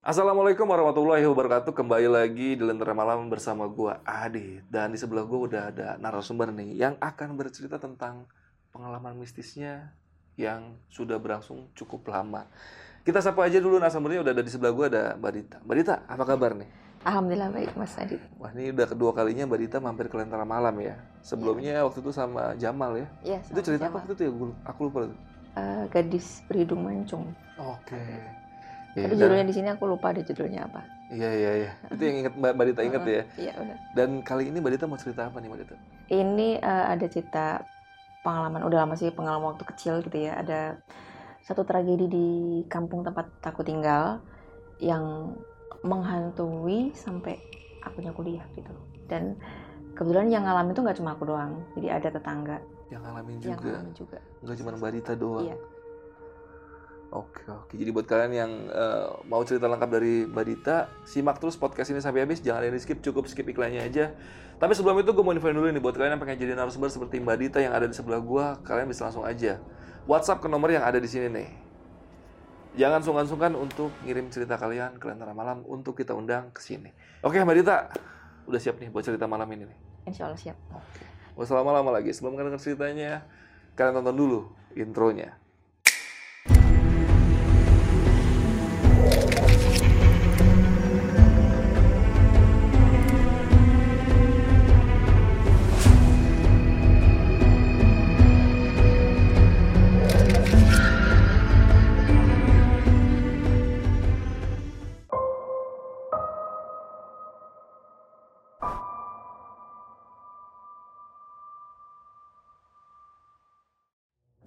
Assalamualaikum 0.00 0.64
warahmatullahi 0.64 1.28
wabarakatuh. 1.28 1.76
Kembali 1.76 2.08
lagi 2.08 2.56
di 2.56 2.64
Lentera 2.64 2.96
Malam 2.96 3.28
bersama 3.28 3.68
gua 3.68 4.00
Adi 4.00 4.56
dan 4.72 4.88
di 4.88 4.96
sebelah 4.96 5.28
gua 5.28 5.44
udah 5.44 5.62
ada 5.68 5.88
narasumber 6.00 6.48
nih 6.56 6.72
yang 6.72 6.96
akan 7.04 7.36
bercerita 7.36 7.76
tentang 7.76 8.24
pengalaman 8.72 9.12
mistisnya 9.20 9.92
yang 10.40 10.80
sudah 10.88 11.20
berlangsung 11.20 11.68
cukup 11.76 12.08
lama. 12.16 12.48
Kita 13.04 13.20
sapa 13.20 13.44
aja 13.44 13.60
dulu 13.60 13.76
narasumbernya 13.76 14.24
udah 14.24 14.32
ada 14.32 14.40
di 14.40 14.48
sebelah 14.48 14.72
gua 14.72 14.88
ada 14.88 15.20
Mbak 15.20 15.32
Dita. 15.36 15.56
Mbak 15.68 15.76
Dita, 15.76 15.94
apa 16.08 16.24
kabar 16.24 16.56
nih? 16.56 16.68
Alhamdulillah 17.04 17.50
baik 17.52 17.76
Mas 17.76 17.92
Adi. 18.00 18.16
Wah, 18.40 18.56
ini 18.56 18.72
udah 18.72 18.88
kedua 18.88 19.12
kalinya 19.12 19.44
Mbak 19.52 19.60
Dita 19.68 19.84
mampir 19.84 20.08
ke 20.08 20.16
Lentera 20.16 20.48
Malam 20.48 20.80
ya. 20.80 20.96
Sebelumnya 21.20 21.84
waktu 21.84 22.00
itu 22.00 22.08
sama 22.08 22.56
Jamal 22.56 23.04
ya. 23.04 23.06
Iya. 23.36 23.40
Itu 23.52 23.60
cerita 23.60 23.92
apa 23.92 24.00
waktu 24.00 24.16
itu 24.16 24.32
ya? 24.32 24.32
Aku 24.64 24.88
lupa. 24.88 25.12
Eh, 25.60 25.84
gadis 25.92 26.40
berhidung 26.48 26.88
mancung. 26.88 27.36
Oke. 27.60 28.00
Ya, 28.90 29.06
Tapi 29.06 29.14
dan- 29.14 29.20
judulnya 29.22 29.46
di 29.46 29.54
sini 29.54 29.68
aku 29.70 29.84
lupa 29.86 30.10
ada 30.10 30.22
judulnya 30.22 30.66
apa. 30.66 30.82
Iya 31.10 31.30
iya 31.30 31.50
iya. 31.62 31.70
Itu 31.90 32.02
yang 32.02 32.16
inget 32.22 32.34
Mbak, 32.34 32.52
Mbak 32.58 32.66
Dita 32.70 32.82
inget 32.82 33.02
ya. 33.06 33.22
Iya 33.38 33.52
udah. 33.58 33.76
Dan 33.94 34.08
kali 34.22 34.50
ini 34.50 34.58
Mbak 34.58 34.72
Dita 34.74 34.84
mau 34.90 34.98
cerita 34.98 35.30
apa 35.30 35.38
nih 35.38 35.48
Mbak 35.50 35.60
Dita? 35.62 35.74
Ini 36.10 36.48
eh, 36.58 36.84
ada 36.90 37.06
cerita 37.06 37.44
pengalaman 38.20 38.62
udah 38.66 38.78
lama 38.82 38.94
sih 38.98 39.14
pengalaman 39.14 39.54
waktu 39.54 39.64
kecil 39.66 40.02
gitu 40.02 40.18
ya. 40.18 40.38
Ada 40.38 40.82
satu 41.42 41.62
tragedi 41.62 42.06
di 42.10 42.28
kampung 42.66 43.06
tempat 43.06 43.30
aku 43.42 43.62
tinggal 43.62 44.22
yang 44.82 45.34
menghantui 45.86 46.90
sampai 46.92 47.38
akunya 47.80 48.10
kuliah 48.10 48.44
gitu. 48.58 48.74
Dan 49.06 49.38
kebetulan 49.94 50.30
yang 50.30 50.44
ngalamin 50.46 50.74
itu 50.74 50.82
nggak 50.82 50.98
cuma 50.98 51.14
aku 51.14 51.30
doang. 51.30 51.62
Jadi 51.78 51.88
ada 51.90 52.08
tetangga 52.10 52.58
Yang 52.90 53.02
ngalamin 53.06 53.36
yang 53.38 53.42
juga. 53.54 53.70
ngalamin 53.70 53.94
juga. 53.94 54.18
Nggak 54.42 54.56
cuma 54.58 54.70
Mbak 54.74 54.90
Dita 54.98 55.12
doang. 55.14 55.46
Iya. 55.46 55.56
Oke 57.10 57.42
oke. 57.50 57.74
Jadi 57.74 57.90
buat 57.90 58.06
kalian 58.06 58.32
yang 58.32 58.52
eh, 58.70 59.06
mau 59.26 59.42
cerita 59.42 59.66
lengkap 59.66 59.90
dari 59.90 60.30
Mbak 60.30 60.44
Dita, 60.46 60.86
simak 61.02 61.42
terus 61.42 61.58
podcast 61.58 61.90
ini 61.90 61.98
sampai 61.98 62.22
habis. 62.22 62.38
Jangan 62.38 62.62
ada 62.62 62.66
yang 62.70 62.78
di 62.78 62.82
skip, 62.82 63.02
cukup 63.02 63.26
skip 63.26 63.46
iklannya 63.50 63.82
aja. 63.82 64.14
Tapi 64.62 64.72
sebelum 64.78 65.02
itu 65.02 65.10
gue 65.10 65.24
mau 65.24 65.34
infoin 65.34 65.56
dulu 65.56 65.66
nih 65.72 65.82
buat 65.82 65.96
kalian 65.96 66.14
yang 66.14 66.22
pengen 66.22 66.38
jadi 66.38 66.52
narasumber 66.54 66.92
seperti 66.92 67.18
Mbak 67.18 67.36
Dita 67.42 67.58
yang 67.58 67.74
ada 67.74 67.88
di 67.88 67.96
sebelah 67.96 68.20
gua, 68.20 68.60
kalian 68.62 68.86
bisa 68.92 69.08
langsung 69.08 69.24
aja 69.24 69.56
WhatsApp 70.04 70.44
ke 70.44 70.48
nomor 70.52 70.70
yang 70.70 70.84
ada 70.86 71.00
di 71.00 71.08
sini 71.10 71.26
nih. 71.32 71.48
Jangan 72.78 73.02
sungkan-sungkan 73.02 73.58
untuk 73.58 73.90
ngirim 74.06 74.30
cerita 74.30 74.54
kalian 74.54 75.02
ke 75.02 75.10
Lentera 75.10 75.34
Malam 75.34 75.66
untuk 75.66 75.98
kita 75.98 76.14
undang 76.14 76.54
ke 76.54 76.62
sini. 76.62 76.94
Oke 77.26 77.42
Mbak 77.42 77.56
Dita, 77.58 77.90
udah 78.46 78.60
siap 78.62 78.78
nih 78.78 78.94
buat 78.94 79.02
cerita 79.02 79.26
malam 79.26 79.50
ini 79.50 79.66
nih. 79.66 79.78
Insya 80.06 80.30
Allah 80.30 80.38
siap. 80.38 80.54
Oke. 80.70 81.02
Gak 81.34 81.44
usah 81.48 81.56
lama-lama 81.58 81.90
lagi. 81.98 82.14
Sebelum 82.14 82.38
kalian 82.38 82.54
denger 82.54 82.62
ceritanya, 82.62 83.26
kalian 83.74 83.98
tonton 83.98 84.16
dulu 84.16 84.40
intronya. 84.76 85.39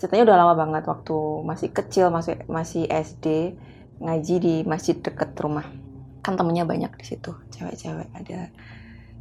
Ceritanya 0.04 0.36
udah 0.36 0.38
lama 0.44 0.54
banget 0.68 0.84
waktu 0.84 1.16
masih 1.48 1.72
kecil 1.72 2.12
masih 2.12 2.36
masih 2.52 2.84
SD 2.92 3.56
ngaji 4.04 4.36
di 4.44 4.56
masjid 4.68 5.00
deket 5.00 5.32
rumah. 5.40 5.64
Kan 6.20 6.36
temennya 6.36 6.68
banyak 6.68 6.92
di 7.00 7.06
situ 7.08 7.32
cewek-cewek 7.56 8.12
ada 8.12 8.52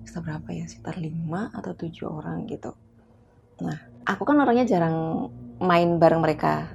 sekitar 0.03 0.27
berapa 0.27 0.49
ya 0.51 0.67
sekitar 0.67 0.99
lima 0.99 1.55
atau 1.55 1.79
tujuh 1.79 2.11
orang 2.11 2.51
gitu. 2.51 2.75
Nah 3.63 3.79
aku 4.03 4.27
kan 4.27 4.43
orangnya 4.43 4.67
jarang 4.67 5.31
main 5.63 6.03
bareng 6.03 6.19
mereka. 6.19 6.75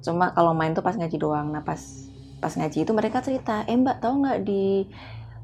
Cuma 0.00 0.32
kalau 0.32 0.56
main 0.56 0.72
tuh 0.72 0.80
pas 0.80 0.96
ngaji 0.96 1.20
doang. 1.20 1.52
Nah 1.52 1.60
pas 1.60 1.76
pas 2.40 2.56
ngaji 2.56 2.88
itu 2.88 2.92
mereka 2.96 3.20
cerita 3.20 3.68
eh 3.68 3.76
mbak 3.76 4.00
tahu 4.00 4.24
nggak 4.24 4.48
di 4.48 4.88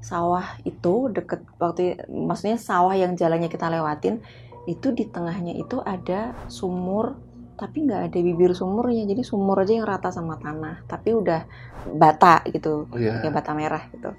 sawah 0.01 0.57
itu 0.65 1.13
deket 1.13 1.45
waktu 1.61 2.01
maksudnya 2.09 2.57
sawah 2.57 2.97
yang 2.97 3.13
jalannya 3.21 3.53
kita 3.53 3.69
lewatin 3.69 4.25
itu 4.65 4.97
di 4.97 5.05
tengahnya 5.13 5.53
itu 5.61 5.85
ada 5.85 6.33
sumur 6.49 7.26
tapi 7.57 7.89
nggak 7.89 8.13
ada 8.13 8.19
bibir 8.21 8.53
sumurnya 8.53 9.09
jadi 9.09 9.25
sumur 9.25 9.57
aja 9.65 9.73
yang 9.73 9.89
rata 9.89 10.13
sama 10.13 10.37
tanah 10.37 10.85
tapi 10.85 11.17
udah 11.17 11.49
bata 11.97 12.45
gitu 12.53 12.85
Oh 12.93 13.01
iya. 13.01 13.25
kayak 13.25 13.33
bata 13.33 13.51
merah 13.57 13.83
gitu. 13.91 14.13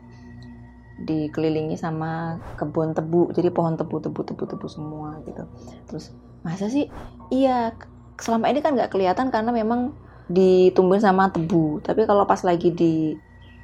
Dikelilingi 0.97 1.77
sama 1.77 2.41
kebun 2.57 2.97
tebu 2.97 3.29
jadi 3.29 3.53
pohon 3.53 3.77
tebu 3.77 4.01
tebu 4.01 4.21
tebu 4.25 4.43
tebu 4.49 4.65
semua 4.65 5.21
gitu. 5.29 5.45
Terus 5.85 6.09
masa 6.41 6.65
sih? 6.73 6.89
Iya 7.29 7.77
selama 8.17 8.49
ini 8.49 8.65
kan 8.65 8.73
nggak 8.73 8.89
kelihatan 8.89 9.29
karena 9.29 9.53
memang 9.53 9.93
ditumbuhin 10.25 11.05
sama 11.05 11.29
tebu. 11.29 11.85
Tapi 11.85 12.09
kalau 12.09 12.25
pas 12.25 12.41
lagi 12.41 12.73
di 12.73 13.13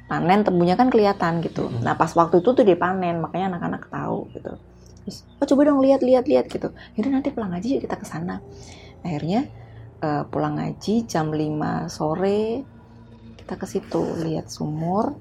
panen 0.06 0.46
tebunya 0.46 0.78
kan 0.78 0.86
kelihatan 0.92 1.42
gitu. 1.42 1.66
Mhm. 1.66 1.82
nah 1.82 1.98
pas 1.98 2.12
waktu 2.14 2.38
itu 2.38 2.54
tuh 2.54 2.62
dipanen 2.62 3.18
makanya 3.18 3.58
anak-anak 3.58 3.90
tahu 3.90 4.30
gitu. 4.30 4.54
Terus 5.02 5.16
oh 5.42 5.46
coba 5.50 5.60
dong 5.66 5.82
lihat 5.82 6.06
lihat 6.06 6.30
lihat 6.30 6.46
gitu. 6.46 6.70
Yaudah 6.94 7.10
nanti 7.18 7.34
pulang 7.34 7.50
aja 7.50 7.66
yuk 7.66 7.82
kita 7.82 7.98
ke 7.98 8.06
sana. 8.06 8.38
Akhirnya 9.02 9.50
eh, 10.04 10.22
pulang 10.28 10.60
ngaji 10.60 11.08
jam 11.08 11.32
5 11.32 11.88
sore. 11.88 12.62
Kita 13.40 13.56
ke 13.56 13.64
situ 13.64 14.02
lihat 14.20 14.52
sumur. 14.52 15.16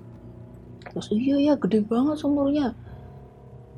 Terus 0.84 1.08
iya 1.16 1.40
ya 1.40 1.54
gede 1.56 1.80
banget 1.88 2.20
sumurnya. 2.20 2.76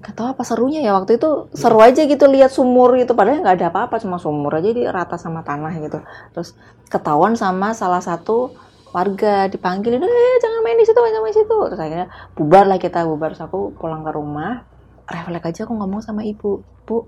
Gak 0.01 0.13
tahu 0.17 0.27
apa 0.38 0.43
serunya 0.45 0.85
ya 0.85 0.93
waktu 0.93 1.17
itu 1.17 1.49
seru 1.53 1.81
aja 1.81 2.01
gitu 2.05 2.25
lihat 2.25 2.49
sumur 2.49 2.97
gitu. 2.97 3.13
Padahal 3.13 3.41
nggak 3.41 3.57
ada 3.61 3.67
apa-apa 3.73 4.01
cuma 4.01 4.17
sumur 4.17 4.53
aja 4.57 4.69
di 4.73 4.83
rata 4.85 5.17
sama 5.21 5.45
tanah 5.45 5.73
gitu. 5.81 6.01
Terus 6.33 6.57
ketahuan 6.89 7.37
sama 7.37 7.73
salah 7.77 8.01
satu 8.01 8.53
warga 8.93 9.51
dipanggilin 9.51 10.01
eh 10.01 10.37
jangan 10.39 10.61
main 10.63 10.77
di 10.79 10.85
situ 10.87 10.99
jangan 10.99 11.23
main 11.25 11.33
di 11.33 11.39
situ. 11.41 11.57
Terus 11.69 11.81
akhirnya 11.81 12.07
bubar 12.37 12.66
lah 12.69 12.77
kita 12.81 13.05
bubar. 13.05 13.33
Terus 13.33 13.45
aku 13.45 13.73
pulang 13.73 14.05
ke 14.05 14.11
rumah 14.13 14.75
refleks 15.09 15.45
aja 15.45 15.61
aku 15.69 15.73
ngomong 15.77 16.01
sama 16.01 16.25
ibu 16.25 16.66
bu 16.85 17.05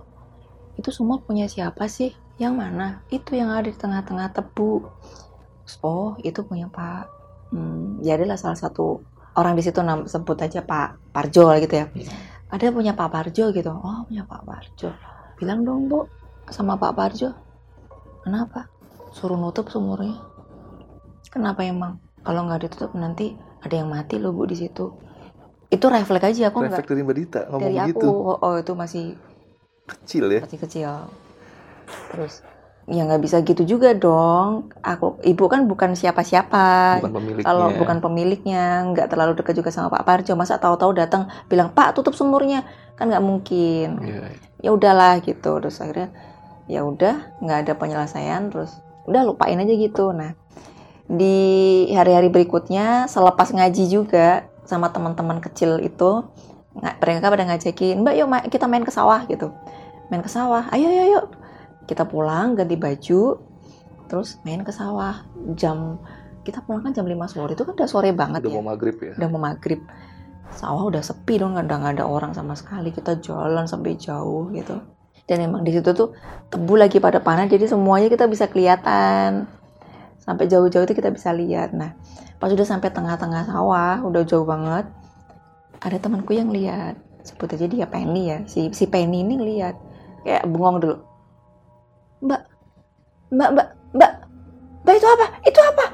itu 0.78 0.94
semua 0.94 1.18
punya 1.18 1.50
siapa 1.50 1.90
sih 1.90 2.14
yang 2.38 2.54
mana 2.58 3.02
itu 3.10 3.34
yang 3.34 3.50
ada 3.50 3.66
di 3.70 3.78
tengah-tengah 3.78 4.30
tebu 4.34 4.86
oh 5.82 6.16
itu 6.22 6.40
punya 6.46 6.70
pak 6.70 7.10
hmm, 7.52 8.02
ya 8.06 8.18
adalah 8.18 8.38
salah 8.38 8.58
satu 8.58 9.02
orang 9.38 9.54
di 9.54 9.64
situ 9.64 9.80
nam- 9.86 10.10
sebut 10.10 10.36
aja 10.42 10.66
Pak 10.66 11.14
Parjo 11.14 11.46
gitu 11.62 11.76
ya. 11.78 11.86
Ada 12.50 12.74
punya 12.74 12.98
Pak 12.98 13.10
Parjo 13.14 13.54
gitu. 13.54 13.70
Oh 13.70 14.02
punya 14.10 14.26
Pak 14.26 14.42
Parjo. 14.44 14.90
Bilang 15.38 15.62
dong 15.62 15.86
bu 15.86 16.10
sama 16.50 16.74
Pak 16.76 16.98
Parjo. 16.98 17.38
Kenapa? 18.26 18.66
Suruh 19.14 19.38
nutup 19.38 19.70
sumurnya. 19.70 20.18
Kenapa 21.30 21.62
emang? 21.64 22.02
Kalau 22.26 22.50
nggak 22.50 22.66
ditutup 22.68 22.92
nanti 22.98 23.38
ada 23.62 23.78
yang 23.78 23.94
mati 23.94 24.18
loh 24.18 24.34
bu 24.34 24.50
di 24.50 24.58
situ. 24.58 24.90
Itu 25.70 25.86
refleks 25.92 26.34
aja 26.34 26.50
aku 26.50 26.66
nggak 26.66 26.82
Refleks 26.82 26.90
dari 26.90 27.02
Mbak 27.06 27.16
Dita 27.16 27.42
ngomong 27.54 27.62
dari 27.62 27.78
aku. 27.78 27.88
gitu. 27.94 28.08
Oh, 28.10 28.38
oh, 28.42 28.54
itu 28.58 28.74
masih 28.74 29.06
Kecil 29.88 30.26
ya. 30.34 30.42
masih 30.44 30.60
kecil. 30.60 30.92
Terus 32.14 32.44
ya 32.88 33.04
nggak 33.04 33.20
bisa 33.20 33.44
gitu 33.44 33.68
juga 33.68 33.92
dong. 33.92 34.72
Aku 34.80 35.20
ibu 35.28 35.44
kan 35.52 35.68
bukan 35.68 35.92
siapa-siapa. 35.92 37.04
Kalau 37.44 37.68
bukan 37.76 38.00
pemiliknya, 38.00 38.88
nggak 38.96 39.12
terlalu 39.12 39.36
dekat 39.36 39.60
juga 39.60 39.70
sama 39.76 39.92
Pak 39.92 40.04
Parjo. 40.08 40.34
Masa 40.40 40.56
tahu-tahu 40.56 40.96
datang 40.96 41.28
bilang 41.52 41.76
Pak 41.76 42.00
tutup 42.00 42.16
sumurnya, 42.16 42.64
kan 42.96 43.12
nggak 43.12 43.24
mungkin. 43.24 44.00
Iya. 44.04 44.32
Ya 44.64 44.70
udahlah 44.72 45.20
gitu. 45.20 45.60
Terus 45.60 45.84
akhirnya 45.84 46.16
ya 46.72 46.88
udah 46.88 47.44
nggak 47.44 47.58
ada 47.68 47.74
penyelesaian. 47.76 48.48
Terus 48.48 48.72
udah 49.04 49.22
lupain 49.28 49.60
aja 49.60 49.74
gitu. 49.76 50.16
Nah 50.16 50.32
di 51.08 51.88
hari-hari 51.96 52.28
berikutnya 52.28 53.08
selepas 53.08 53.52
ngaji 53.56 53.84
juga 53.88 54.48
sama 54.68 54.92
teman-teman 54.92 55.40
kecil 55.40 55.80
itu 55.80 56.28
mereka 57.00 57.32
pada 57.32 57.48
ngajakin 57.48 58.04
Mbak 58.04 58.16
yuk 58.20 58.28
kita 58.52 58.68
main 58.68 58.84
ke 58.84 58.92
sawah 58.92 59.24
gitu. 59.28 59.52
Main 60.08 60.24
ke 60.24 60.32
sawah. 60.32 60.68
Ayo 60.72 60.88
ayo 60.88 61.04
ayo. 61.04 61.22
Kita 61.88 62.04
pulang 62.06 62.54
ganti 62.54 62.76
baju 62.76 63.40
terus 64.08 64.40
main 64.44 64.62
ke 64.62 64.72
sawah. 64.76 65.24
Jam 65.56 66.00
kita 66.44 66.64
pulang 66.64 66.80
kan 66.80 66.96
jam 66.96 67.04
5 67.04 67.16
sore. 67.28 67.52
Itu 67.56 67.68
kan 67.68 67.76
udah 67.76 67.90
sore 67.92 68.12
banget 68.16 68.44
Udah 68.44 68.52
ya. 68.52 68.58
mau 68.60 68.66
maghrib 68.72 68.96
ya. 69.04 69.14
udah 69.20 69.28
mau 69.32 69.42
maghrib. 69.42 69.82
Sawah 70.56 70.88
udah 70.88 71.04
sepi 71.04 71.44
dong 71.44 71.60
nggak 71.60 71.68
ada 71.68 71.76
nggak 71.76 71.94
ada 72.00 72.06
orang 72.08 72.32
sama 72.32 72.56
sekali. 72.56 72.96
Kita 72.96 73.20
jalan 73.20 73.68
sampai 73.68 74.00
jauh 74.00 74.48
gitu. 74.56 74.80
Dan 75.28 75.44
emang 75.44 75.68
di 75.68 75.76
situ 75.76 75.92
tuh 75.92 76.16
tebu 76.48 76.80
lagi 76.80 77.04
pada 77.04 77.20
panas 77.20 77.52
jadi 77.52 77.68
semuanya 77.68 78.08
kita 78.08 78.32
bisa 78.32 78.48
kelihatan. 78.48 79.44
Sampai 80.24 80.48
jauh-jauh 80.48 80.88
itu 80.88 80.96
kita 80.96 81.12
bisa 81.12 81.36
lihat. 81.36 81.76
Nah 81.76 81.96
pas 82.40 82.48
udah 82.48 82.64
sampai 82.64 82.96
tengah-tengah 82.96 83.44
sawah 83.50 84.00
udah 84.08 84.24
jauh 84.24 84.48
banget 84.48 84.88
ada 85.84 85.98
temanku 86.00 86.32
yang 86.32 86.48
lihat. 86.48 86.96
Sebut 87.28 87.52
aja 87.60 87.68
dia 87.68 87.84
Penny 87.92 88.32
ya. 88.32 88.40
Si 88.48 88.72
si 88.72 88.88
Penny 88.88 89.28
ini 89.28 89.36
ngeliat 89.36 89.76
kayak 90.24 90.48
bengong 90.48 90.80
dulu 90.80 90.96
mbak 92.24 92.42
mbak 93.30 93.50
mbak 93.54 93.68
mbak 93.94 94.12
mbak 94.84 94.96
itu 94.98 95.08
apa? 95.08 95.26
Itu 95.46 95.60
apa? 95.62 95.86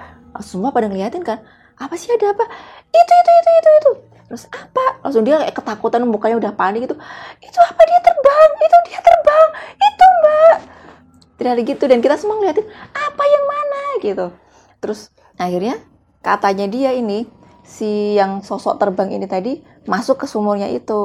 Semua 0.41 0.69
pada 0.73 0.87
ngeliatin 0.89 1.23
kan? 1.25 1.41
Apa 1.77 1.97
sih 1.97 2.09
ada 2.13 2.31
apa? 2.31 2.45
Itu 2.93 3.13
itu 3.13 3.31
itu 3.33 3.49
itu 3.49 3.69
itu. 3.81 3.91
Terus 4.29 4.43
apa? 4.49 5.03
Langsung 5.05 5.23
dia 5.25 5.41
kayak 5.41 5.55
ketakutan 5.57 6.05
mukanya 6.05 6.37
udah 6.39 6.51
panik 6.53 6.85
gitu. 6.85 6.95
Itu 7.41 7.59
apa? 7.59 7.81
Dia 7.85 7.99
terbang. 8.01 8.49
Itu 8.61 8.77
dia 8.89 8.99
terbang. 9.01 9.47
Itu 9.77 10.05
mbak. 10.21 10.57
Tidak 11.37 11.53
gitu. 11.67 11.83
Dan 11.89 11.99
kita 11.99 12.15
semua 12.17 12.39
ngeliatin 12.39 12.65
apa 12.93 13.23
yang 13.25 13.43
mana? 13.45 13.81
Gitu. 14.01 14.25
Terus 14.79 15.09
akhirnya 15.35 15.81
katanya 16.23 16.65
dia 16.69 16.95
ini 16.95 17.27
si 17.65 18.15
yang 18.15 18.43
sosok 18.43 18.79
terbang 18.79 19.11
ini 19.11 19.25
tadi 19.25 19.59
masuk 19.89 20.23
ke 20.23 20.25
sumurnya 20.29 20.69
itu. 20.69 21.01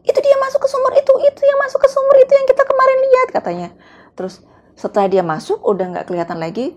Itu 0.00 0.18
dia 0.20 0.36
masuk 0.40 0.60
ke 0.64 0.68
sumur 0.68 0.92
itu. 0.96 1.12
Itu 1.24 1.40
yang 1.44 1.58
masuk 1.60 1.80
ke 1.84 1.88
sumur 1.88 2.16
itu 2.20 2.32
yang 2.32 2.46
kita 2.48 2.62
kemarin 2.64 2.98
lihat 3.08 3.28
katanya. 3.32 3.68
Terus 4.16 4.44
setelah 4.80 5.12
dia 5.12 5.20
masuk 5.20 5.60
udah 5.60 5.86
nggak 5.92 6.06
kelihatan 6.08 6.40
lagi 6.40 6.72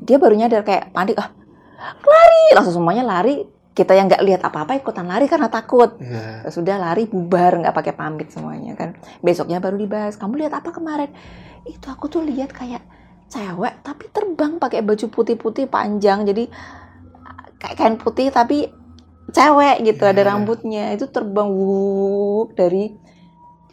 dia 0.00 0.16
baru 0.16 0.32
nyadar 0.32 0.64
kayak 0.64 0.96
panik 0.96 1.20
ah 1.20 1.28
lari! 1.84 2.44
Langsung 2.56 2.80
semuanya 2.80 3.04
lari. 3.04 3.44
Kita 3.74 3.90
yang 3.90 4.06
nggak 4.06 4.22
lihat 4.22 4.40
apa-apa 4.46 4.78
ikutan 4.78 5.02
lari 5.02 5.26
karena 5.26 5.50
takut. 5.50 5.98
Iya. 5.98 6.46
sudah 6.46 6.78
lari 6.78 7.10
bubar 7.10 7.58
nggak 7.58 7.74
pakai 7.74 7.92
pamit 7.92 8.30
semuanya 8.30 8.78
kan. 8.78 8.94
Besoknya 9.18 9.58
baru 9.58 9.74
dibahas 9.74 10.14
kamu 10.14 10.46
lihat 10.46 10.54
apa 10.62 10.70
kemarin? 10.70 11.10
Itu 11.66 11.90
aku 11.90 12.06
tuh 12.06 12.22
lihat 12.22 12.54
kayak 12.54 12.86
cewek 13.26 13.82
tapi 13.82 14.06
terbang 14.14 14.62
pakai 14.62 14.86
baju 14.86 15.06
putih-putih 15.10 15.66
panjang. 15.66 16.22
Jadi 16.22 16.46
kayak 17.58 17.74
kain 17.74 17.96
putih 17.98 18.30
tapi 18.30 18.70
cewek 19.34 19.82
gitu 19.82 20.06
ada 20.06 20.22
Iya. 20.22 20.30
rambutnya. 20.30 20.94
Itu 20.94 21.10
terbang 21.10 21.50
wuh 21.50 22.54
dari 22.54 22.94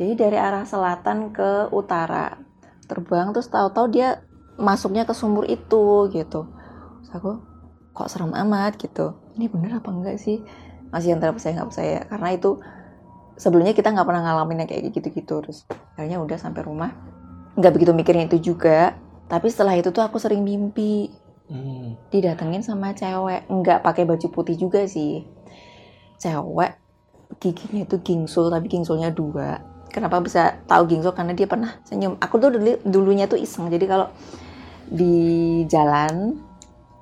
jadi 0.02 0.18
dari 0.18 0.38
arah 0.42 0.66
selatan 0.66 1.30
ke 1.30 1.70
utara 1.70 2.42
terbang 2.92 3.32
terus 3.32 3.48
tahu-tahu 3.48 3.88
dia 3.88 4.20
masuknya 4.60 5.08
ke 5.08 5.16
sumur 5.16 5.48
itu 5.48 6.12
gitu. 6.12 6.52
Terus 7.00 7.10
aku 7.16 7.40
kok 7.96 8.10
serem 8.12 8.36
amat 8.36 8.76
gitu. 8.76 9.16
Ini 9.40 9.48
bener 9.48 9.80
apa 9.80 9.90
enggak 9.90 10.20
sih? 10.20 10.44
Masih 10.92 11.16
antara 11.16 11.32
percaya 11.32 11.56
nggak 11.56 11.70
percaya. 11.72 12.00
Karena 12.12 12.30
itu 12.36 12.60
sebelumnya 13.40 13.72
kita 13.72 13.96
nggak 13.96 14.08
pernah 14.08 14.22
ngalamin 14.28 14.68
yang 14.68 14.70
kayak 14.70 14.92
gitu-gitu. 14.92 15.36
Terus 15.40 15.64
akhirnya 15.96 16.20
udah 16.20 16.38
sampai 16.38 16.62
rumah. 16.68 16.92
Nggak 17.56 17.72
begitu 17.80 17.92
mikirin 17.96 18.28
itu 18.28 18.54
juga. 18.54 19.00
Tapi 19.32 19.48
setelah 19.48 19.80
itu 19.80 19.96
tuh 19.96 20.04
aku 20.04 20.20
sering 20.20 20.44
mimpi. 20.44 21.24
Hmm. 21.52 22.00
didatengin 22.08 22.64
sama 22.64 22.96
cewek. 22.96 23.44
Nggak 23.52 23.84
pakai 23.84 24.08
baju 24.08 24.28
putih 24.32 24.56
juga 24.56 24.88
sih. 24.88 25.28
Cewek 26.16 26.80
giginya 27.40 27.84
itu 27.88 28.00
gingsul 28.04 28.52
tapi 28.52 28.68
gingsulnya 28.68 29.12
dua 29.12 29.60
kenapa 29.92 30.24
bisa 30.24 30.58
tahu 30.66 30.88
gingsul 30.88 31.12
karena 31.12 31.36
dia 31.36 31.46
pernah 31.46 31.76
senyum 31.84 32.16
aku 32.18 32.40
tuh 32.40 32.50
dulu 32.56 32.80
dulunya 32.84 33.28
tuh 33.28 33.38
iseng 33.38 33.68
jadi 33.68 33.86
kalau 33.86 34.08
di 34.88 35.16
jalan 35.68 36.40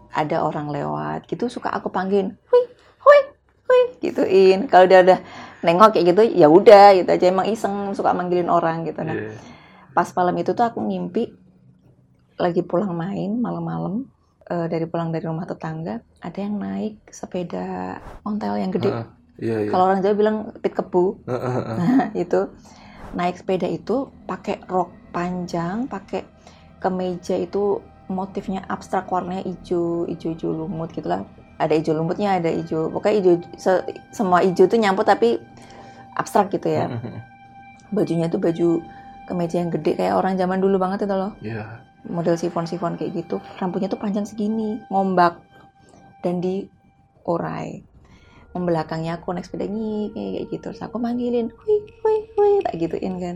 ada 0.10 0.42
orang 0.42 0.70
lewat 0.70 1.26
gitu 1.26 1.48
suka 1.48 1.70
aku 1.70 1.90
panggilin 1.90 2.34
hui 2.50 2.64
hui 3.02 3.20
hui 3.66 3.82
gituin 4.02 4.66
kalau 4.66 4.90
dia 4.90 5.06
udah 5.06 5.20
nengok 5.62 5.94
kayak 5.94 6.06
gitu 6.12 6.22
ya 6.34 6.48
udah 6.50 6.98
gitu 6.98 7.10
aja 7.10 7.26
emang 7.30 7.46
iseng 7.46 7.94
suka 7.94 8.14
manggilin 8.14 8.50
orang 8.50 8.84
gitu 8.84 9.02
nah 9.02 9.14
Iya. 9.14 9.34
pas 9.94 10.10
malam 10.14 10.36
itu 10.38 10.54
tuh 10.54 10.66
aku 10.66 10.80
ngimpi 10.82 11.34
lagi 12.40 12.64
pulang 12.64 12.96
main 12.96 13.36
malam-malam 13.36 14.08
eh, 14.48 14.66
dari 14.66 14.88
pulang 14.88 15.12
dari 15.12 15.28
rumah 15.28 15.44
tetangga 15.44 16.00
ada 16.24 16.40
yang 16.40 16.56
naik 16.56 17.04
sepeda 17.10 18.00
ontel 18.24 18.56
yang 18.58 18.72
gede 18.72 18.90
Heeh. 18.90 19.06
Iya, 19.40 19.56
iya. 19.66 19.70
kalau 19.72 19.88
orang 19.88 20.00
Jawa 20.00 20.16
bilang 20.16 20.38
pit 20.60 20.72
kebu 20.72 21.24
Heeh, 21.28 21.52
heeh. 21.54 21.78
nah 21.80 22.06
itu 22.16 22.40
naik 23.14 23.42
sepeda 23.42 23.66
itu 23.66 24.10
pakai 24.26 24.62
rok 24.70 24.94
panjang 25.10 25.90
pakai 25.90 26.26
kemeja 26.80 27.36
itu 27.36 27.82
motifnya 28.10 28.66
abstrak 28.66 29.10
warnanya 29.10 29.46
hijau 29.46 30.06
hijau 30.10 30.34
hijau 30.34 30.50
lumut 30.54 30.90
gitulah 30.94 31.26
ada 31.60 31.74
hijau 31.76 31.94
lumutnya 31.94 32.40
ada 32.40 32.50
hijau 32.50 32.90
pokoknya 32.90 33.16
hijau 33.20 33.36
se- 33.60 33.86
semua 34.10 34.42
hijau 34.42 34.66
itu 34.66 34.78
nyampur 34.80 35.06
tapi 35.06 35.38
abstrak 36.16 36.52
gitu 36.52 36.68
ya. 36.68 36.88
Bajunya 37.96 38.30
tuh 38.30 38.38
baju 38.38 38.84
kemeja 39.26 39.62
yang 39.62 39.72
gede 39.74 39.98
kayak 39.98 40.14
orang 40.18 40.38
zaman 40.38 40.62
dulu 40.62 40.78
banget 40.78 41.06
itu 41.06 41.16
loh. 41.16 41.34
Iya. 41.42 41.86
model 42.08 42.40
sifon-sifon 42.40 42.96
kayak 42.96 43.12
gitu. 43.12 43.44
Rambutnya 43.60 43.92
tuh 43.92 44.00
panjang 44.00 44.24
segini 44.24 44.80
ngombak 44.88 45.36
dan 46.24 46.40
diurai 46.40 47.84
membelakangnya 48.54 49.22
aku 49.22 49.30
naik 49.34 49.46
sepeda 49.46 49.70
nyik 49.70 50.18
kayak 50.18 50.46
gitu. 50.50 50.66
Terus 50.74 50.82
aku 50.82 50.98
manggilin 50.98 51.54
wih 51.66 51.82
wih 52.02 52.22
wih 52.34 52.56
tak 52.66 52.74
gituin 52.82 53.16
kan. 53.22 53.36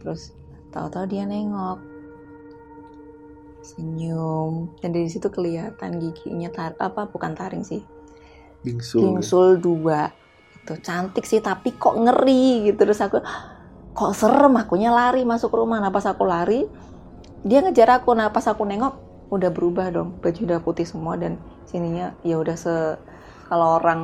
Terus 0.00 0.32
tahu-tahu 0.72 1.04
dia 1.10 1.28
nengok. 1.28 1.78
Senyum. 3.60 4.72
Dan 4.80 4.96
dari 4.96 5.08
situ 5.12 5.28
kelihatan 5.28 6.00
giginya 6.00 6.48
tar 6.48 6.72
apa 6.80 7.04
bukan 7.12 7.36
taring 7.36 7.64
sih. 7.64 7.84
Bingsul. 8.64 9.04
bingsul 9.04 9.60
dua. 9.60 10.08
Itu 10.64 10.76
cantik 10.80 11.28
sih 11.28 11.44
tapi 11.44 11.76
kok 11.76 12.00
ngeri 12.00 12.72
gitu. 12.72 12.88
Terus 12.88 13.00
aku 13.04 13.20
kok 13.92 14.12
serem 14.16 14.56
akunya 14.56 14.88
lari 14.88 15.28
masuk 15.28 15.52
rumah. 15.52 15.84
Nah 15.84 15.92
pas 15.92 16.08
aku 16.08 16.24
lari 16.24 16.64
dia 17.44 17.60
ngejar 17.60 18.00
aku. 18.00 18.16
Nah 18.16 18.32
pas 18.32 18.48
aku 18.48 18.64
nengok 18.64 18.96
udah 19.28 19.52
berubah 19.52 19.92
dong. 19.92 20.16
Baju 20.24 20.40
udah 20.48 20.60
putih 20.64 20.88
semua 20.88 21.20
dan 21.20 21.36
sininya 21.68 22.16
ya 22.24 22.40
udah 22.40 22.56
se 22.56 22.96
kalau 23.50 23.66
orang 23.78 24.00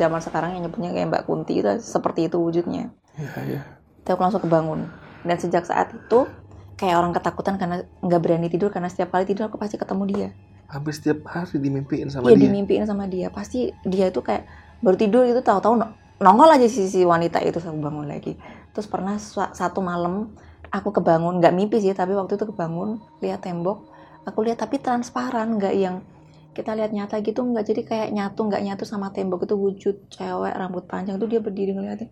zaman 0.00 0.20
sekarang 0.26 0.50
yang 0.54 0.62
nyebutnya 0.66 0.90
kayak 0.94 1.08
Mbak 1.12 1.24
Kunti 1.28 1.52
itu 1.60 1.68
seperti 1.94 2.20
itu 2.28 2.36
wujudnya 2.46 2.82
Iya, 3.18 3.40
iya. 3.46 3.60
Tapi 4.04 4.12
aku 4.16 4.22
langsung 4.24 4.44
kebangun 4.46 4.80
dan 5.28 5.36
sejak 5.42 5.64
saat 5.70 5.88
itu 5.92 6.18
kayak 6.80 6.96
orang 7.00 7.12
ketakutan 7.16 7.54
karena 7.60 7.76
nggak 8.04 8.20
berani 8.24 8.48
tidur 8.52 8.68
karena 8.74 8.88
setiap 8.92 9.08
kali 9.12 9.24
tidur 9.28 9.44
aku 9.48 9.56
pasti 9.60 9.76
ketemu 9.76 10.04
dia 10.12 10.28
Hampir 10.72 10.92
setiap 10.96 11.18
hari 11.34 11.56
dimimpiin 11.64 12.08
sama 12.14 12.30
Iya 12.30 12.36
dia. 12.38 12.52
dimimpiin 12.52 12.84
sama 12.90 13.04
dia. 13.14 13.28
Pasti 13.32 13.72
dia 13.92 14.06
itu 14.12 14.20
kayak 14.28 14.44
baru 14.84 14.96
tidur 15.02 15.22
gitu 15.28 15.40
tahu-tahu 15.48 15.74
no- 15.80 15.94
nongol 16.24 16.48
aja 16.56 16.66
si, 16.68 16.82
si 16.92 17.00
wanita 17.12 17.38
itu 17.48 17.58
aku 17.60 17.80
bangun 17.80 18.06
lagi. 18.12 18.36
Terus 18.72 18.86
pernah 18.92 19.16
satu 19.60 19.80
malam 19.90 20.14
aku 20.70 20.88
kebangun, 20.96 21.40
nggak 21.40 21.54
mimpi 21.58 21.76
sih, 21.82 21.92
tapi 21.96 22.12
waktu 22.14 22.32
itu 22.38 22.46
kebangun 22.52 23.00
lihat 23.24 23.40
tembok. 23.44 23.88
Aku 24.28 24.38
lihat 24.46 24.58
tapi 24.62 24.76
transparan, 24.84 25.56
nggak 25.58 25.74
yang 25.74 25.96
kita 26.56 26.70
lihat 26.78 26.90
nyata 26.96 27.16
gitu 27.26 27.40
nggak? 27.46 27.64
Jadi 27.70 27.82
kayak 27.90 28.08
nyatu 28.16 28.40
nggak 28.48 28.62
nyatu 28.66 28.84
sama 28.92 29.08
tembok 29.14 29.46
itu 29.46 29.54
wujud 29.54 29.96
cewek 30.14 30.54
rambut 30.60 30.84
panjang 30.90 31.16
itu 31.18 31.26
dia 31.32 31.40
berdiri 31.46 31.72
ngeliatin 31.76 32.10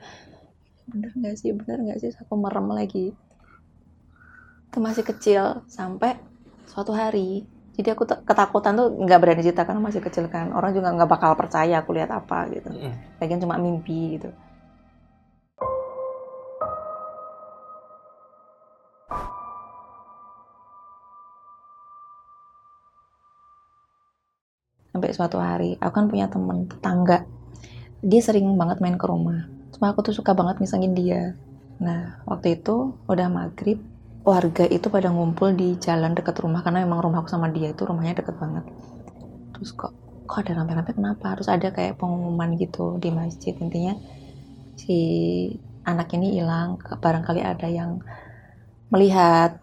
bener 0.91 1.13
nggak 1.21 1.35
sih? 1.41 1.51
Bener 1.53 1.79
nggak 1.85 1.99
sih? 2.03 2.11
Aku 2.23 2.35
merem 2.41 2.67
lagi. 2.79 3.13
Itu 4.69 4.79
masih 4.81 5.05
kecil 5.05 5.43
sampai 5.69 6.17
suatu 6.71 6.93
hari. 6.97 7.45
Jadi 7.77 7.89
aku 7.95 8.05
ketakutan 8.09 8.75
tuh 8.75 8.89
nggak 9.05 9.19
berani 9.23 9.43
cerita 9.47 9.63
karena 9.69 9.81
masih 9.85 10.03
kecil 10.03 10.25
kan. 10.33 10.51
Orang 10.57 10.73
juga 10.75 10.89
nggak 10.97 11.11
bakal 11.15 11.33
percaya 11.39 11.83
aku 11.83 11.91
lihat 11.97 12.11
apa 12.11 12.49
gitu. 12.51 12.69
Lagian 13.21 13.41
cuma 13.45 13.57
mimpi 13.61 14.19
gitu 14.19 14.31
sampai 25.09 25.25
suatu 25.25 25.41
hari 25.41 25.71
aku 25.81 25.93
kan 25.97 26.07
punya 26.13 26.29
temen 26.29 26.69
tetangga. 26.69 27.25
Dia 28.05 28.21
sering 28.21 28.45
banget 28.61 28.85
main 28.85 29.01
ke 29.01 29.09
rumah. 29.09 29.49
Cuma 29.73 29.97
aku 29.97 30.05
tuh 30.05 30.13
suka 30.13 30.37
banget 30.37 30.61
misengin 30.61 30.93
dia. 30.93 31.33
Nah 31.81 32.21
waktu 32.29 32.61
itu 32.61 32.93
udah 33.09 33.33
maghrib 33.33 33.81
warga 34.21 34.69
itu 34.69 34.93
pada 34.93 35.09
ngumpul 35.09 35.57
di 35.57 35.81
jalan 35.81 36.13
dekat 36.13 36.37
rumah 36.45 36.61
karena 36.61 36.85
memang 36.85 37.01
rumahku 37.01 37.33
sama 37.33 37.49
dia 37.49 37.73
itu 37.73 37.89
rumahnya 37.89 38.21
deket 38.21 38.37
banget. 38.37 38.69
Terus 39.57 39.73
kok 39.73 39.97
kok 40.29 40.45
ada 40.45 40.61
rame-rame? 40.61 40.93
Kenapa? 40.93 41.33
Harus 41.33 41.49
ada 41.49 41.73
kayak 41.73 41.97
pengumuman 41.97 42.53
gitu 42.61 43.01
di 43.01 43.09
masjid. 43.09 43.57
Intinya 43.57 43.97
si 44.77 45.01
anak 45.89 46.13
ini 46.13 46.37
hilang. 46.37 46.77
Barangkali 46.85 47.41
ada 47.41 47.65
yang 47.65 48.05
melihat 48.93 49.57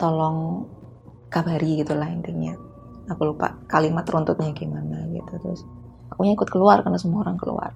tolong 0.00 0.64
kabari 1.28 1.84
gitulah 1.84 2.08
intinya 2.08 2.71
aku 3.10 3.22
lupa 3.34 3.58
kalimat 3.66 4.06
runtutnya 4.06 4.54
gimana 4.54 5.06
gitu 5.10 5.32
terus 5.42 5.62
aku 6.12 6.28
ikut 6.28 6.48
keluar 6.52 6.84
karena 6.84 7.00
semua 7.00 7.24
orang 7.24 7.40
keluar. 7.40 7.72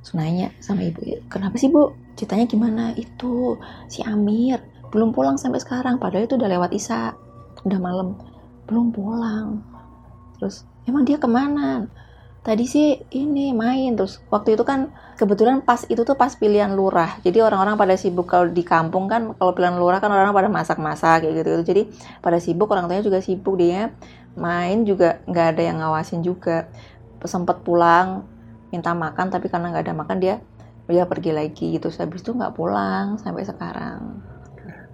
Terus 0.00 0.16
nanya 0.16 0.48
sama 0.64 0.88
ibu 0.88 1.04
kenapa 1.28 1.60
sih 1.60 1.68
bu? 1.68 1.92
Ceritanya 2.16 2.48
gimana? 2.48 2.84
Itu 2.96 3.60
si 3.86 4.00
Amir 4.00 4.64
belum 4.90 5.12
pulang 5.12 5.36
sampai 5.36 5.60
sekarang 5.60 6.00
padahal 6.00 6.24
itu 6.26 6.40
udah 6.40 6.48
lewat 6.48 6.70
Isa 6.72 7.12
udah 7.62 7.80
malam. 7.80 8.16
Belum 8.64 8.88
pulang. 8.88 9.60
Terus 10.40 10.64
emang 10.88 11.04
dia 11.04 11.20
ke 11.20 11.28
mana? 11.28 11.84
Tadi 12.40 12.64
sih 12.64 12.96
ini 13.12 13.52
main. 13.52 13.92
Terus 13.92 14.24
waktu 14.32 14.56
itu 14.56 14.64
kan 14.64 14.88
kebetulan 15.20 15.60
pas 15.60 15.84
itu 15.84 16.00
tuh 16.00 16.16
pas 16.16 16.32
pilihan 16.32 16.72
lurah. 16.72 17.20
Jadi 17.20 17.44
orang-orang 17.44 17.76
pada 17.76 17.92
sibuk 18.00 18.24
kalau 18.24 18.48
di 18.48 18.64
kampung 18.64 19.04
kan 19.04 19.36
kalau 19.36 19.52
pilihan 19.52 19.76
lurah 19.76 20.00
kan 20.00 20.08
orang-orang 20.08 20.32
pada 20.32 20.48
masak-masak 20.48 21.28
kayak 21.28 21.44
gitu, 21.44 21.50
jadi 21.60 21.82
pada 22.24 22.40
sibuk 22.40 22.72
orang 22.72 22.88
tuanya 22.88 23.04
juga 23.04 23.20
sibuk. 23.20 23.60
Dia 23.60 23.92
main 24.38 24.86
juga 24.86 25.22
nggak 25.26 25.46
ada 25.56 25.62
yang 25.62 25.78
ngawasin 25.82 26.20
juga. 26.22 26.70
Sempat 27.24 27.62
pulang 27.66 28.24
minta 28.70 28.94
makan 28.94 29.28
tapi 29.28 29.50
karena 29.50 29.74
nggak 29.74 29.84
ada 29.90 29.94
makan 29.96 30.18
dia 30.22 30.36
dia 30.90 31.06
pergi 31.06 31.30
lagi 31.30 31.78
gitu. 31.78 31.86
Habis 31.90 32.22
itu 32.26 32.34
nggak 32.34 32.54
pulang 32.58 33.18
sampai 33.22 33.46
sekarang. 33.46 34.22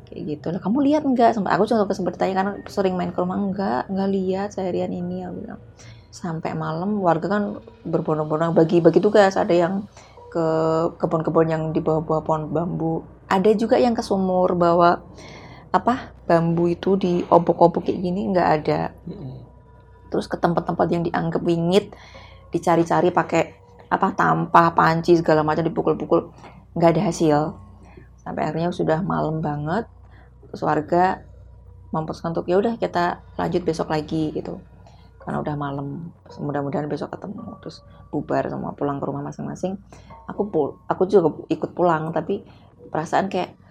Kayak 0.07 0.23
gitu. 0.37 0.47
Lah 0.53 0.61
kamu 0.61 0.79
lihat 0.93 1.03
nggak? 1.09 1.33
Sempat 1.33 1.57
aku 1.57 1.65
juga 1.65 1.93
sempat 1.97 2.21
ditanya 2.21 2.35
karena 2.45 2.53
sering 2.69 2.95
main 2.95 3.11
ke 3.11 3.19
rumah? 3.19 3.41
Enggak 3.41 3.89
nggak 3.89 4.11
lihat 4.13 4.49
seharian 4.53 4.93
ini 4.93 5.25
aku 5.25 5.35
bilang. 5.43 5.61
Sampai 6.13 6.57
malam 6.57 7.01
warga 7.01 7.29
kan 7.29 7.43
berbondong-bondong 7.85 8.57
bagi-bagi 8.57 9.01
tugas. 9.01 9.37
Ada 9.37 9.53
yang 9.53 9.75
ke 10.33 10.47
kebun-kebun 11.01 11.49
yang 11.49 11.63
di 11.73 11.81
bawah-bawah 11.81 12.23
pohon 12.25 12.43
bambu. 12.53 13.01
Ada 13.27 13.57
juga 13.57 13.81
yang 13.81 13.97
ke 13.97 14.05
sumur 14.05 14.53
bawa 14.55 15.01
apa 15.77 16.17
bambu 16.25 16.73
itu 16.73 16.97
di 16.97 17.23
obok-obok 17.29 17.87
kayak 17.87 18.01
gini 18.01 18.33
nggak 18.33 18.49
ada. 18.63 18.81
Terus 20.09 20.27
ke 20.31 20.37
tempat-tempat 20.41 20.87
yang 20.89 21.03
dianggap 21.05 21.43
wingit 21.45 21.93
dicari-cari 22.51 23.13
pakai 23.13 23.43
apa 23.87 24.17
tampah 24.17 24.75
panci 24.75 25.15
segala 25.15 25.47
macam 25.47 25.63
dipukul-pukul 25.63 26.33
nggak 26.75 26.91
ada 26.97 27.03
hasil. 27.13 27.39
Sampai 28.23 28.49
akhirnya 28.49 28.75
sudah 28.75 29.05
malam 29.05 29.45
banget 29.45 29.87
terus 30.47 30.63
warga 30.63 31.23
memutuskan 31.95 32.35
untuk 32.35 32.47
ya 32.51 32.59
udah 32.59 32.75
kita 32.79 33.23
lanjut 33.39 33.63
besok 33.63 33.93
lagi 33.93 34.35
gitu. 34.35 34.59
Karena 35.23 35.43
udah 35.43 35.55
malam 35.59 36.15
mudah-mudahan 36.39 36.87
besok 36.87 37.15
ketemu. 37.15 37.59
Terus 37.63 37.83
bubar 38.15 38.47
semua 38.47 38.75
pulang 38.79 39.03
ke 39.03 39.05
rumah 39.07 39.23
masing-masing. 39.27 39.79
Aku 40.31 40.51
pul 40.51 40.79
aku 40.87 41.07
juga 41.07 41.35
ikut 41.51 41.75
pulang 41.75 42.11
tapi 42.15 42.47
perasaan 42.91 43.27
kayak 43.27 43.66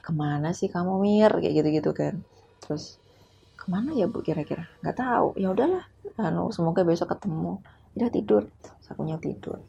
ke 0.00 0.10
mana 0.16 0.56
sih 0.56 0.72
kamu 0.72 1.00
mir? 1.00 1.30
Kayak 1.30 1.54
gitu-gitu 1.60 1.90
kan. 1.92 2.14
Terus 2.64 2.96
ke 3.56 3.68
mana 3.68 3.92
ya 3.92 4.08
bu 4.08 4.24
kira-kira? 4.24 4.66
Nggak 4.80 4.96
tahu. 4.96 5.26
Ya 5.36 5.52
udahlah 5.52 5.84
anu 6.16 6.48
semoga 6.50 6.82
besok 6.82 7.12
ketemu. 7.12 7.60
Udah 7.96 8.08
tidur. 8.08 8.42
Terus 8.64 8.86
akunya 8.88 9.16
tidur. 9.20 9.60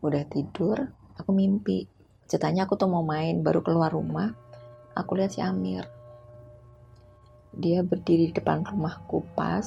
Udah 0.00 0.24
tidur 0.24 0.88
aku 1.20 1.30
mimpi. 1.32 1.88
Ceritanya 2.26 2.66
aku 2.66 2.74
tuh 2.74 2.90
mau 2.90 3.06
main 3.06 3.44
baru 3.44 3.62
keluar 3.62 3.94
rumah 3.94 4.34
aku 4.96 5.20
lihat 5.20 5.36
si 5.36 5.40
Amir. 5.44 5.84
Dia 7.56 7.80
berdiri 7.86 8.32
di 8.32 8.34
depan 8.34 8.64
rumahku 8.64 9.24
pas 9.36 9.64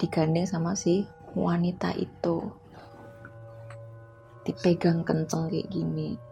digandeng 0.00 0.48
sama 0.48 0.76
si 0.76 1.04
wanita 1.36 1.92
itu. 1.96 2.48
Dipegang 4.44 5.04
kenceng 5.04 5.52
kayak 5.52 5.68
gini 5.68 6.29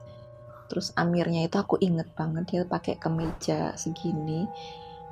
terus 0.69 0.93
Amirnya 0.95 1.49
itu 1.49 1.57
aku 1.57 1.81
inget 1.81 2.13
banget 2.13 2.45
dia 2.49 2.63
pakai 2.69 3.01
kemeja 3.01 3.75
segini 3.75 4.45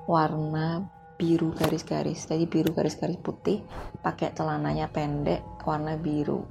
warna 0.07 0.85
biru 1.17 1.51
garis-garis. 1.57 2.29
Tadi 2.29 2.45
biru 2.45 2.71
garis-garis 2.77 3.19
putih 3.19 3.65
pakai 4.05 4.37
celananya 4.37 4.87
pendek 4.93 5.43
warna 5.65 5.97
biru. 5.97 6.45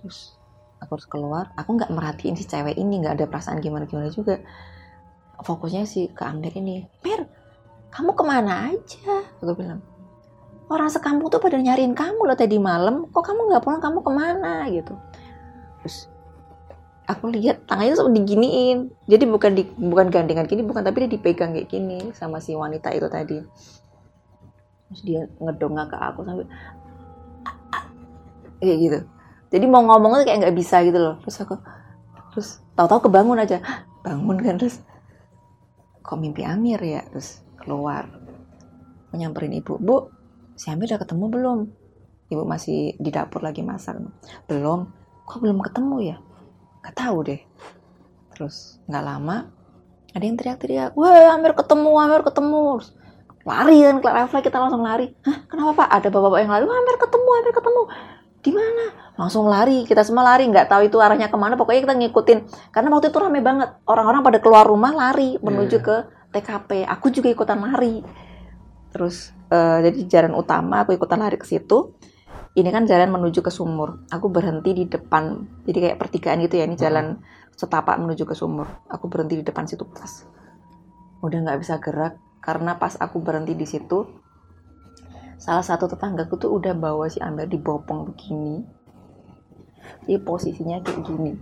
Terus 0.00 0.38
aku 0.78 0.96
harus 0.96 1.08
keluar. 1.10 1.44
Aku 1.58 1.74
nggak 1.74 1.90
merhatiin 1.92 2.38
si 2.38 2.46
cewek 2.46 2.78
ini 2.78 3.02
nggak 3.02 3.20
ada 3.20 3.26
perasaan 3.26 3.58
gimana 3.58 3.84
gimana 3.84 4.08
juga. 4.08 4.38
Fokusnya 5.36 5.84
sih 5.84 6.08
ke 6.16 6.24
Amir 6.24 6.56
ini 6.56 6.88
Mir 7.04 7.28
kamu 7.92 8.16
ke 8.16 8.24
mana 8.24 8.72
aja? 8.72 9.20
Aku 9.44 9.52
bilang 9.52 9.84
orang 10.66 10.90
sekampung 10.90 11.30
tuh 11.30 11.38
pada 11.38 11.60
nyariin 11.60 11.94
kamu 11.94 12.26
loh 12.26 12.38
tadi 12.38 12.58
malam. 12.58 13.06
Kok 13.10 13.24
kamu 13.24 13.40
nggak 13.52 13.62
pulang? 13.62 13.82
Kamu 13.82 13.98
ke 14.02 14.10
mana? 14.10 14.52
Gitu. 14.70 14.94
Terus 15.82 16.10
aku 17.06 17.30
lihat 17.30 17.64
tangannya 17.70 17.94
tuh 17.94 18.10
diginiin. 18.10 18.90
Jadi 19.06 19.24
bukan 19.30 19.50
di 19.54 19.62
bukan 19.78 20.10
gandengan 20.10 20.44
gini 20.44 20.66
bukan 20.66 20.82
tapi 20.82 21.06
dia 21.06 21.10
dipegang 21.14 21.54
kayak 21.54 21.70
gini 21.70 22.10
sama 22.12 22.42
si 22.42 22.52
wanita 22.58 22.90
itu 22.92 23.06
tadi. 23.06 23.38
Terus 24.90 25.00
dia 25.06 25.22
ngedongak 25.38 25.94
ke 25.94 25.96
aku 25.96 26.20
sambil 26.26 26.46
kayak 28.58 28.78
gitu. 28.82 28.98
Jadi 29.54 29.64
mau 29.70 29.82
ngomong 29.86 30.22
tuh 30.22 30.26
kayak 30.26 30.38
nggak 30.46 30.56
bisa 30.58 30.82
gitu 30.82 30.98
loh. 30.98 31.16
Terus 31.22 31.36
aku 31.46 31.54
terus 32.34 32.48
tahu-tahu 32.74 33.08
kebangun 33.08 33.38
aja. 33.38 33.62
Bangun 34.02 34.36
kan 34.42 34.58
terus 34.58 34.82
kok 36.02 36.18
mimpi 36.18 36.42
Amir 36.42 36.82
ya? 36.82 37.06
Terus 37.14 37.42
keluar. 37.62 38.10
Menyamperin 39.14 39.54
ibu 39.54 39.78
bu 39.78 40.10
si 40.58 40.74
Amir 40.74 40.90
udah 40.90 41.00
ketemu 41.00 41.24
belum? 41.30 41.58
Ibu 42.26 42.42
masih 42.42 42.98
di 42.98 43.14
dapur 43.14 43.46
lagi 43.46 43.62
masak. 43.62 44.02
Belum. 44.50 44.90
Kok 45.26 45.42
belum 45.42 45.58
ketemu 45.62 45.98
ya 46.14 46.18
nggak 46.86 46.94
tahu 46.94 47.18
deh. 47.26 47.40
Terus 48.30 48.78
nggak 48.86 49.04
lama 49.04 49.50
ada 50.14 50.24
yang 50.24 50.38
teriak-teriak 50.38 50.94
wah 50.94 51.34
Amir 51.34 51.52
ketemu 51.58 51.90
Amir 51.98 52.22
ketemu. 52.22 52.78
Terus 52.78 52.90
lari 53.42 53.76
kan 53.82 53.96
refleks 54.02 54.44
kita 54.46 54.58
langsung 54.62 54.86
lari. 54.86 55.10
Hah 55.26 55.50
kenapa 55.50 55.82
pak? 55.82 55.88
Ada 55.98 56.08
bapak-bapak 56.14 56.38
yang 56.46 56.52
lari 56.54 56.64
wah 56.70 56.78
Amir 56.78 56.96
ketemu 57.02 57.28
Amir 57.42 57.52
ketemu. 57.52 57.82
Di 58.46 58.50
mana? 58.54 58.84
Langsung 59.18 59.50
lari 59.50 59.82
kita 59.82 60.06
semua 60.06 60.22
lari 60.22 60.46
nggak 60.46 60.70
tahu 60.70 60.86
itu 60.86 61.02
arahnya 61.02 61.26
ke 61.26 61.34
mana. 61.34 61.58
Pokoknya 61.58 61.82
kita 61.82 61.94
ngikutin 61.98 62.38
karena 62.70 62.88
waktu 62.94 63.10
itu 63.10 63.18
rame 63.18 63.40
banget. 63.42 63.68
Orang-orang 63.82 64.22
pada 64.22 64.38
keluar 64.38 64.62
rumah 64.62 64.94
lari 64.94 65.34
menuju 65.42 65.82
Iya. 65.82 65.84
ke 65.84 65.96
TKP 66.30 66.70
aku 66.86 67.10
juga 67.10 67.28
ikutan 67.34 67.58
lari. 67.58 68.06
Terus 68.94 69.34
eh, 69.50 69.78
jadi 69.90 69.98
jalan 70.06 70.38
utama 70.38 70.86
aku 70.86 70.94
ikutan 70.94 71.18
lari 71.18 71.34
ke 71.36 71.46
situ 71.48 71.98
ini 72.56 72.72
kan 72.72 72.88
jalan 72.88 73.12
menuju 73.12 73.44
ke 73.44 73.52
sumur. 73.52 74.00
Aku 74.08 74.32
berhenti 74.32 74.72
di 74.72 74.84
depan 74.88 75.44
jadi 75.68 75.78
kayak 75.92 75.98
pertigaan 76.00 76.40
gitu 76.40 76.56
ya 76.56 76.64
ini 76.64 76.76
jalan 76.78 77.20
setapak 77.52 78.00
menuju 78.00 78.24
ke 78.24 78.32
sumur. 78.32 78.64
Aku 78.88 79.12
berhenti 79.12 79.40
di 79.40 79.44
depan 79.44 79.68
situ 79.68 79.84
pas. 79.84 80.24
Udah 81.20 81.38
nggak 81.44 81.60
bisa 81.60 81.76
gerak 81.76 82.16
karena 82.40 82.80
pas 82.80 82.96
aku 82.96 83.20
berhenti 83.20 83.52
di 83.52 83.66
situ 83.66 84.06
salah 85.36 85.60
satu 85.60 85.84
tetanggaku 85.84 86.40
tuh 86.40 86.50
udah 86.56 86.72
bawa 86.72 87.12
si 87.12 87.20
Amber 87.20 87.44
di 87.44 87.60
bopong 87.60 88.08
begini. 88.08 88.64
Jadi 90.08 90.16
posisinya 90.22 90.80
kayak 90.80 91.00
gini. 91.04 91.32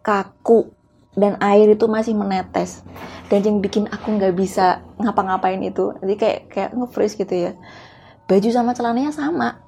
Kaku 0.00 0.77
dan 1.16 1.40
air 1.40 1.72
itu 1.72 1.88
masih 1.88 2.12
menetes. 2.12 2.84
Dan 3.28 3.44
yang 3.44 3.58
bikin 3.60 3.88
aku 3.88 4.16
nggak 4.16 4.34
bisa 4.36 4.84
ngapa-ngapain 5.00 5.60
itu 5.60 5.92
jadi 6.00 6.14
kayak 6.16 6.40
kayak 6.52 6.70
nge-freeze 6.76 7.16
gitu 7.16 7.34
ya. 7.34 7.52
Baju 8.28 8.48
sama 8.52 8.72
celananya 8.76 9.12
sama. 9.12 9.60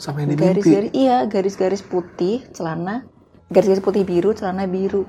Sampai 0.00 0.24
di 0.24 0.32
mimpi. 0.32 0.44
garis-garis 0.48 0.92
iya 0.96 1.28
garis-garis 1.28 1.84
putih 1.84 2.40
celana 2.56 3.04
garis-garis 3.52 3.84
putih 3.84 4.02
biru 4.08 4.32
celana 4.32 4.64
biru. 4.64 5.04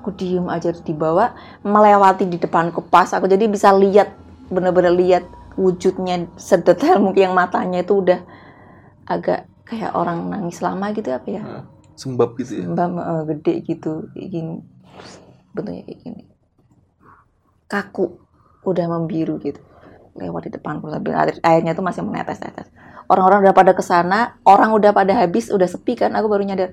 Aku 0.00 0.12
diem 0.12 0.44
aja 0.48 0.72
di 0.72 0.92
bawah 0.92 1.32
melewati 1.64 2.28
di 2.28 2.36
depanku 2.36 2.84
pas 2.84 3.08
aku 3.12 3.24
jadi 3.28 3.48
bisa 3.48 3.72
lihat 3.72 4.12
bener-bener 4.52 4.92
lihat 4.92 5.24
wujudnya 5.56 6.28
sedetail 6.36 7.00
mungkin 7.00 7.32
yang 7.32 7.36
matanya 7.36 7.80
itu 7.80 8.04
udah 8.04 8.20
agak 9.08 9.48
kayak 9.64 9.96
orang 9.96 10.28
nangis 10.28 10.60
lama 10.60 10.92
gitu 10.92 11.08
apa 11.08 11.28
ya? 11.28 11.42
Sembab 11.94 12.36
gitu 12.36 12.58
ya. 12.58 12.66
mbak 12.68 12.90
eh, 12.90 13.22
gede 13.32 13.54
gitu 13.64 13.92
gini 14.12 14.73
bentuknya 15.54 15.82
kayak 15.86 15.98
gini. 16.02 16.24
Kaku 17.70 18.06
udah 18.64 18.86
membiru 18.90 19.38
gitu. 19.42 19.60
Lewat 20.14 20.46
di 20.46 20.50
depanku 20.54 20.86
sambil 20.90 21.18
air, 21.18 21.38
airnya 21.42 21.74
tuh 21.74 21.82
masih 21.82 22.06
menetes-netes 22.06 22.70
orang-orang 23.08 23.48
udah 23.48 23.54
pada 23.54 23.72
ke 23.76 23.82
sana 23.84 24.38
orang 24.48 24.72
udah 24.72 24.90
pada 24.96 25.12
habis 25.12 25.52
udah 25.52 25.68
sepi 25.68 25.96
kan 25.98 26.12
aku 26.16 26.26
baru 26.28 26.44
nyadar. 26.44 26.70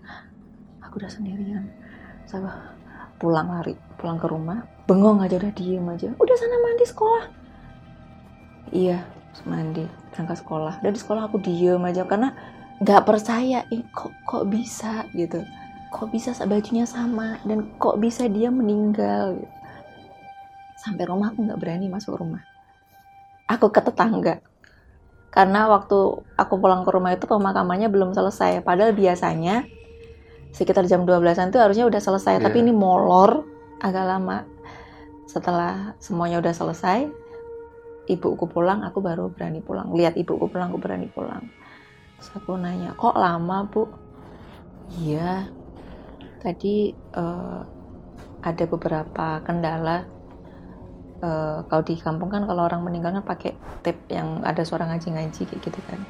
Aku 0.84 1.00
udah 1.00 1.12
sendirian. 1.12 1.72
Saya 2.28 2.52
pulang 3.20 3.52
lari 3.52 3.76
pulang 4.00 4.20
ke 4.20 4.28
rumah. 4.28 4.64
Bengong 4.88 5.24
aja 5.24 5.40
udah 5.40 5.54
diem 5.56 5.86
aja. 5.88 6.12
Udah 6.16 6.36
sana 6.36 6.58
mandi 6.60 6.86
sekolah. 6.88 7.24
Iya 8.72 9.00
mandi 9.48 9.88
berangkat 10.12 10.44
sekolah. 10.44 10.84
Dan 10.84 10.92
di 10.92 11.00
sekolah 11.00 11.32
aku 11.32 11.40
diem 11.40 11.82
aja. 11.84 12.04
Karena 12.08 12.36
nggak 12.82 13.04
percaya 13.08 13.64
kok 13.92 14.12
kok 14.28 14.44
bisa? 14.48 15.08
Gitu 15.16 15.44
kok 15.92 16.08
bisa 16.08 16.32
bajunya 16.48 16.88
sama 16.88 17.36
dan 17.44 17.68
kok 17.76 18.00
bisa 18.00 18.26
dia 18.32 18.48
meninggal 18.48 19.36
gitu. 19.36 19.56
sampai 20.82 21.04
rumah 21.06 21.30
aku 21.30 21.46
nggak 21.46 21.62
berani 21.62 21.92
masuk 21.92 22.18
rumah. 22.18 22.42
Aku 23.46 23.70
ke 23.70 23.84
tetangga. 23.86 24.42
Karena 25.30 25.70
waktu 25.70 26.26
aku 26.40 26.54
pulang 26.58 26.82
ke 26.82 26.90
rumah 26.90 27.14
itu 27.14 27.30
pemakamannya 27.30 27.92
belum 27.92 28.18
selesai. 28.18 28.66
Padahal 28.66 28.96
biasanya 28.98 29.68
sekitar 30.56 30.90
jam 30.90 31.06
12-an 31.06 31.54
itu 31.54 31.62
harusnya 31.62 31.86
udah 31.86 32.02
selesai. 32.02 32.42
Tapi 32.42 32.58
Iya. 32.58 32.64
ini 32.66 32.74
molor 32.74 33.46
agak 33.78 34.06
lama. 34.10 34.42
Setelah 35.30 35.94
semuanya 36.02 36.42
udah 36.42 36.56
selesai 36.56 37.00
ibuku 38.10 38.50
pulang 38.50 38.82
aku 38.82 39.00
baru 39.00 39.30
berani 39.30 39.62
pulang. 39.62 39.94
Lihat 39.94 40.18
ibuku 40.18 40.50
pulang 40.50 40.74
aku 40.74 40.82
berani 40.82 41.06
pulang. 41.14 41.46
Terus 42.18 42.30
aku 42.42 42.58
nanya 42.58 42.98
kok 42.98 43.14
lama 43.14 43.70
bu? 43.70 43.86
Iya 44.98 45.61
tadi 46.42 46.90
eh, 46.94 47.62
ada 48.42 48.64
beberapa 48.66 49.40
kendala. 49.46 50.02
Eh, 51.22 51.60
kalau 51.70 51.84
di 51.86 51.96
kampung 52.02 52.34
kan 52.34 52.50
kalau 52.50 52.66
orang 52.66 52.82
meninggal 52.82 53.22
kan 53.22 53.26
pakai 53.26 53.54
tape 53.86 54.10
yang 54.10 54.42
ada 54.42 54.66
suara 54.66 54.90
ngaji-ngaji 54.90 55.42
kayak 55.46 55.62
gitu 55.62 55.80
kan. 55.86 56.02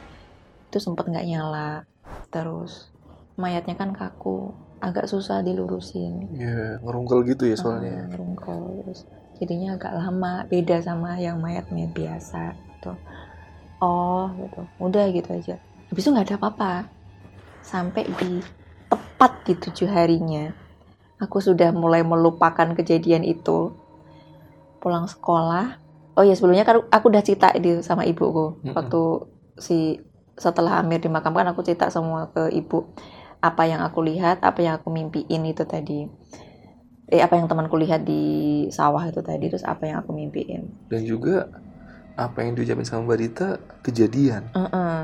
Itu 0.71 0.79
sempet 0.79 1.11
nggak 1.11 1.27
nyala. 1.27 1.83
Terus 2.31 2.87
mayatnya 3.35 3.75
kan 3.75 3.91
kaku. 3.91 4.55
Agak 4.81 5.11
susah 5.11 5.43
dilurusin. 5.43 6.25
Iya, 6.31 6.81
ngerungkel 6.81 7.19
gitu 7.27 7.43
ya 7.45 7.55
soalnya. 7.59 8.01
Ah, 8.01 8.07
ngerungkel 8.09 8.61
terus 8.81 8.99
jadinya 9.37 9.75
agak 9.75 9.93
lama. 9.93 10.47
Beda 10.47 10.79
sama 10.79 11.19
yang 11.19 11.37
mayat-mayat 11.43 11.91
biasa 11.91 12.55
gitu. 12.55 12.95
Oh 13.83 14.31
gitu. 14.39 14.61
Udah 14.79 15.05
gitu 15.11 15.29
aja. 15.35 15.59
Habis 15.91 16.01
itu 16.07 16.09
nggak 16.15 16.27
ada 16.31 16.37
apa-apa. 16.39 16.73
Sampai 17.61 18.07
di 18.07 18.41
tepat 18.91 19.31
di 19.47 19.53
tujuh 19.55 19.87
harinya 19.87 20.51
aku 21.17 21.39
sudah 21.39 21.71
mulai 21.71 22.03
melupakan 22.03 22.67
kejadian 22.75 23.23
itu 23.23 23.71
pulang 24.81 25.05
sekolah 25.05 25.77
oh 26.17 26.23
ya 26.25 26.33
sebelumnya 26.33 26.65
kan 26.65 26.83
aku 26.89 27.05
udah 27.07 27.23
cerita 27.23 27.53
di 27.55 27.79
sama 27.81 28.03
ibuku 28.03 28.59
Mm-mm. 28.61 28.75
waktu 28.75 29.01
si 29.57 29.77
setelah 30.35 30.81
Amir 30.81 30.99
dimakamkan 30.99 31.45
aku 31.53 31.61
cerita 31.61 31.87
semua 31.93 32.33
ke 32.33 32.49
ibu 32.51 32.89
apa 33.39 33.63
yang 33.65 33.81
aku 33.81 34.01
lihat 34.01 34.41
apa 34.41 34.59
yang 34.61 34.73
aku 34.77 34.89
mimpiin 34.89 35.43
itu 35.45 35.63
tadi 35.65 36.09
eh 37.11 37.21
apa 37.21 37.35
yang 37.35 37.45
temanku 37.45 37.75
lihat 37.77 38.01
di 38.01 38.21
sawah 38.71 39.03
itu 39.05 39.21
tadi 39.21 39.51
terus 39.51 39.65
apa 39.67 39.85
yang 39.85 40.01
aku 40.01 40.15
mimpiin 40.15 40.89
Dan 40.89 41.03
juga 41.03 41.49
apa 42.15 42.43
yang 42.43 42.55
diucapin 42.57 42.85
sama 42.87 43.07
Mbak 43.07 43.19
Dita 43.19 43.47
kejadian 43.81 44.43
Heeh. 44.51 44.97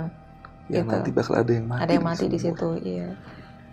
yang 0.67 0.83
Gitu. 0.83 0.91
nanti 0.91 1.09
bakal 1.11 1.39
ada 1.39 1.51
yang 1.51 1.67
mati. 1.67 1.81
ada 1.83 1.91
yang 1.93 2.05
mati 2.05 2.25
di 2.27 2.39
semua. 2.39 2.55
situ 2.55 2.69
iya 2.83 3.09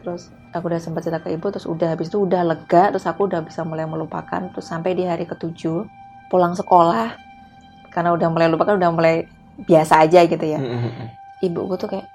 terus 0.04 0.28
aku 0.52 0.68
udah 0.68 0.78
sempat 0.78 1.08
cerita 1.08 1.24
ke 1.24 1.32
ibu 1.32 1.48
terus 1.48 1.64
udah 1.64 1.96
habis 1.96 2.12
itu 2.12 2.20
udah 2.20 2.44
lega 2.44 2.92
terus 2.92 3.08
aku 3.08 3.24
udah 3.24 3.40
bisa 3.40 3.64
mulai 3.64 3.88
melupakan. 3.88 4.52
Terus 4.52 4.68
sampai 4.68 4.92
di 4.92 5.08
hari 5.08 5.24
ketujuh 5.24 5.88
pulang 6.28 6.52
sekolah 6.52 7.16
karena 7.88 8.12
udah 8.12 8.28
mulai 8.28 8.52
lupakan 8.52 8.76
udah 8.76 8.90
mulai 8.92 9.24
biasa 9.54 10.04
aja 10.04 10.26
gitu 10.28 10.44
ya. 10.44 10.60
Mm-mm. 10.60 11.08
ibuku 11.40 11.74
tuh 11.78 11.88
kayak 11.88 12.10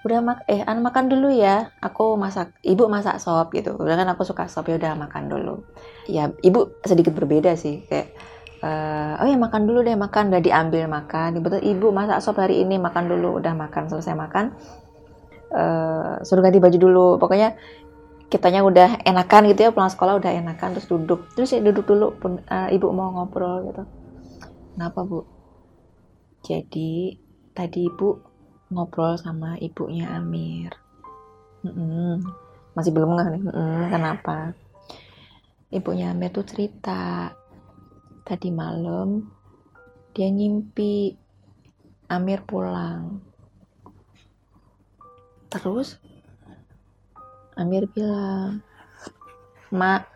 udah 0.00 0.18
mak 0.24 0.48
eh 0.48 0.64
an 0.64 0.80
makan 0.80 1.12
dulu 1.12 1.30
ya. 1.30 1.70
Aku 1.78 2.18
masak 2.18 2.56
ibu 2.66 2.90
masak 2.90 3.22
sop 3.22 3.54
gitu. 3.54 3.76
Udah 3.78 3.94
kan 3.94 4.08
aku 4.10 4.26
suka 4.26 4.50
sop 4.50 4.66
ya 4.66 4.80
udah 4.80 4.98
makan 4.98 5.30
dulu. 5.30 5.62
Ya 6.10 6.34
ibu 6.42 6.74
sedikit 6.82 7.14
berbeda 7.14 7.54
sih 7.54 7.84
kayak 7.86 8.10
eh, 8.64 9.12
oh 9.20 9.26
ya 9.28 9.36
makan 9.36 9.68
dulu 9.68 9.84
deh 9.84 9.94
makan. 9.94 10.32
Udah 10.32 10.42
diambil 10.42 10.88
makan. 10.88 11.38
Ibu 11.38 11.46
tuh 11.46 11.62
ibu 11.62 11.92
masak 11.92 12.24
sop 12.24 12.40
hari 12.40 12.64
ini 12.64 12.80
makan 12.80 13.12
dulu. 13.12 13.38
Udah 13.38 13.52
makan 13.52 13.92
selesai 13.92 14.16
makan 14.16 14.56
eh 15.50 16.14
suruh 16.22 16.42
ganti 16.42 16.62
baju 16.62 16.78
dulu. 16.78 17.06
Pokoknya 17.18 17.58
kitanya 18.30 18.62
udah 18.62 19.02
enakan 19.02 19.50
gitu 19.50 19.66
ya 19.66 19.70
pulang 19.74 19.90
sekolah 19.90 20.22
udah 20.22 20.30
enakan 20.30 20.78
terus 20.78 20.86
duduk. 20.86 21.26
Terus 21.34 21.50
ya 21.50 21.60
duduk 21.60 21.84
dulu 21.90 22.14
pun 22.14 22.38
eh, 22.46 22.74
ibu 22.74 22.86
mau 22.94 23.10
ngobrol 23.10 23.66
gitu. 23.70 23.82
Kenapa 24.74 25.02
bu? 25.02 25.26
Jadi 26.46 27.18
tadi 27.52 27.90
ibu 27.90 28.16
ngobrol 28.70 29.18
sama 29.18 29.58
ibunya 29.58 30.08
Amir. 30.14 30.72
Mm-mm. 31.60 32.24
masih 32.72 32.94
belum 32.94 33.18
nggak 33.18 33.28
nih. 33.34 33.42
Mm-mm, 33.50 33.82
kenapa? 33.90 34.54
Ibunya 35.68 36.14
Amir 36.14 36.30
tuh 36.32 36.46
cerita. 36.46 37.34
Tadi 38.24 38.48
malam 38.54 39.26
dia 40.14 40.30
ngimpi 40.30 41.14
Amir 42.10 42.42
pulang 42.46 43.29
terus 45.50 45.98
Amir 47.58 47.90
bilang 47.90 48.62
mak 49.74 50.08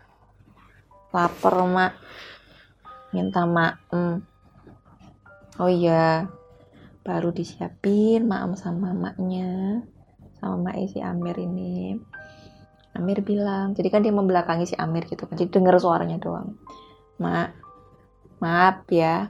lapar 1.13 1.55
mak 1.67 1.93
minta 3.13 3.45
maem. 3.45 4.25
Oh 5.61 5.69
iya 5.69 6.25
baru 7.05 7.29
disiapin 7.29 8.25
maem 8.25 8.57
sama 8.57 8.91
maknya 8.97 9.85
sama 10.41 10.71
mak 10.71 10.89
si 10.89 10.99
Amir 11.03 11.37
ini. 11.37 11.99
Amir 12.95 13.21
bilang 13.21 13.75
jadi 13.75 13.91
kan 13.91 14.01
dia 14.01 14.15
membelakangi 14.15 14.71
si 14.71 14.75
Amir 14.79 15.05
gitu 15.05 15.27
kan 15.27 15.37
jadi 15.37 15.51
denger 15.51 15.77
suaranya 15.77 16.17
doang. 16.17 16.57
Mak 17.21 17.49
maaf 18.41 18.87
ya 18.89 19.29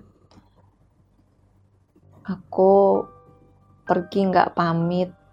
aku 2.25 3.05
pergi 3.85 4.31
nggak 4.31 4.57
pamit 4.57 5.24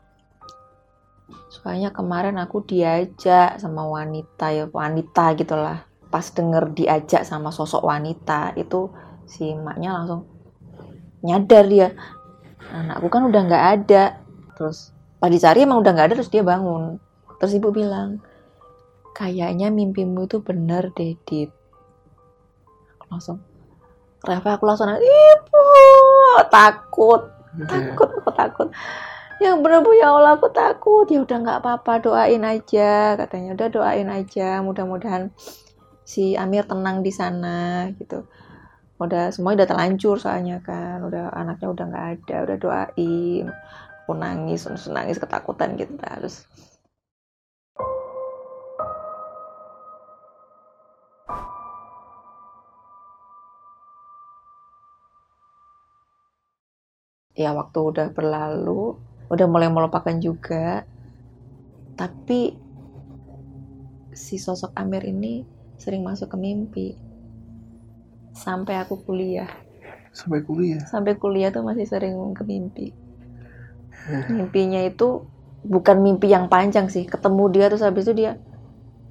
soalnya 1.48 1.92
kemarin 1.92 2.40
aku 2.40 2.64
diajak 2.64 3.60
sama 3.60 3.84
wanita 3.84 4.52
ya 4.52 4.64
wanita 4.68 5.36
gitulah. 5.36 5.84
Pas 6.12 6.26
denger 6.28 6.72
diajak 6.76 7.24
sama 7.24 7.48
sosok 7.48 7.84
wanita 7.84 8.52
itu 8.56 8.92
si 9.24 9.52
maknya 9.56 9.96
langsung 9.96 10.28
nyadar 11.24 11.64
dia. 11.68 11.88
Anakku 12.72 13.08
kan 13.08 13.28
udah 13.28 13.40
nggak 13.44 13.64
ada. 13.80 14.04
Terus 14.56 14.92
pas 15.20 15.30
dicari 15.30 15.64
emang 15.64 15.80
udah 15.80 15.92
nggak 15.92 16.06
ada 16.12 16.14
terus 16.20 16.32
dia 16.32 16.44
bangun. 16.44 17.00
Terus 17.40 17.56
ibu 17.56 17.68
bilang 17.72 18.20
kayaknya 19.16 19.68
mimpimu 19.68 20.24
itu 20.28 20.40
bener 20.40 20.92
deh 20.92 21.16
Dit. 21.24 21.50
Aku 22.96 23.04
langsung 23.12 23.38
Reva 24.22 24.54
aku 24.54 24.64
langsung 24.70 24.86
nangis, 24.86 25.02
ibu 25.02 25.66
takut 26.46 27.42
Iya. 27.52 27.68
takut 27.68 28.08
aku 28.08 28.30
takut 28.32 28.68
yang 29.42 29.58
bener 29.64 29.82
bu 29.82 29.92
ya 29.98 30.14
Allah 30.14 30.38
aku 30.38 30.48
takut. 30.54 31.06
Ya 31.10 31.18
udah 31.26 31.36
nggak 31.42 31.58
apa-apa 31.62 31.92
doain 32.04 32.42
aja. 32.46 33.18
Katanya 33.18 33.58
udah 33.58 33.68
doain 33.68 34.08
aja. 34.08 34.62
Mudah-mudahan 34.62 35.34
si 36.06 36.38
Amir 36.38 36.64
tenang 36.70 37.02
di 37.02 37.10
sana 37.10 37.90
gitu. 37.98 38.26
Udah 39.02 39.34
semuanya 39.34 39.62
udah 39.62 39.68
terlanjur 39.74 40.16
soalnya 40.22 40.62
kan. 40.62 41.02
Udah 41.02 41.34
anaknya 41.34 41.68
udah 41.74 41.84
nggak 41.90 42.06
ada. 42.18 42.36
Udah 42.46 42.56
doain. 42.62 43.44
Aku 44.02 44.12
nangis 44.18 44.66
terus 44.66 44.90
nangis 44.90 45.18
ketakutan 45.22 45.78
gitu 45.78 45.94
terus 45.94 46.42
ya 57.32 57.50
waktu 57.56 57.78
udah 57.80 58.06
berlalu 58.12 59.00
udah 59.32 59.46
mulai 59.48 59.72
melupakan 59.72 60.12
juga. 60.20 60.84
Tapi 61.96 62.52
si 64.12 64.36
sosok 64.36 64.76
Amir 64.76 65.08
ini 65.08 65.48
sering 65.80 66.04
masuk 66.04 66.28
ke 66.28 66.36
mimpi. 66.36 66.88
Sampai 68.36 68.76
aku 68.76 69.00
kuliah. 69.00 69.48
Sampai 70.12 70.44
kuliah. 70.44 70.84
sampai 70.84 71.16
kuliah 71.16 71.48
tuh 71.48 71.64
masih 71.64 71.88
sering 71.88 72.36
ke 72.36 72.44
mimpi. 72.44 72.92
Mimpinya 74.28 74.84
itu 74.84 75.24
bukan 75.64 76.04
mimpi 76.04 76.28
yang 76.28 76.52
panjang 76.52 76.92
sih. 76.92 77.08
Ketemu 77.08 77.44
dia 77.48 77.72
terus 77.72 77.80
habis 77.80 78.04
itu 78.04 78.12
dia 78.12 78.36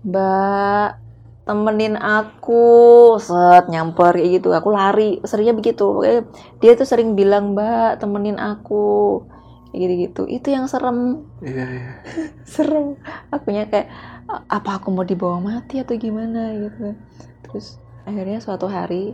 mbak 0.06 1.02
temenin 1.50 1.98
aku. 1.98 3.18
Set 3.18 3.66
nyamper 3.74 4.14
kayak 4.14 4.30
gitu. 4.38 4.54
Aku 4.54 4.70
lari. 4.70 5.18
Seringnya 5.26 5.58
begitu. 5.58 5.82
Pokoknya 5.82 6.30
dia 6.62 6.72
tuh 6.78 6.86
sering 6.86 7.18
bilang 7.18 7.58
mbak 7.58 7.98
temenin 7.98 8.38
aku 8.38 9.26
kayak 9.72 9.80
gitu 9.82 9.96
gitu 10.04 10.22
itu 10.28 10.48
yang 10.56 10.66
serem. 10.68 11.00
Iya, 11.42 11.66
iya. 11.68 11.92
serem. 12.54 13.00
Akunya 13.32 13.64
kayak 13.72 13.88
"A- 14.32 14.46
apa 14.60 14.80
aku 14.80 14.88
mau 14.96 15.04
dibawa 15.08 15.38
mati 15.40 15.80
atau 15.82 15.96
gimana? 15.98 16.52
gitu 16.56 16.96
terus 17.44 17.76
akhirnya 18.08 18.40
suatu 18.40 18.68
hari 18.72 19.12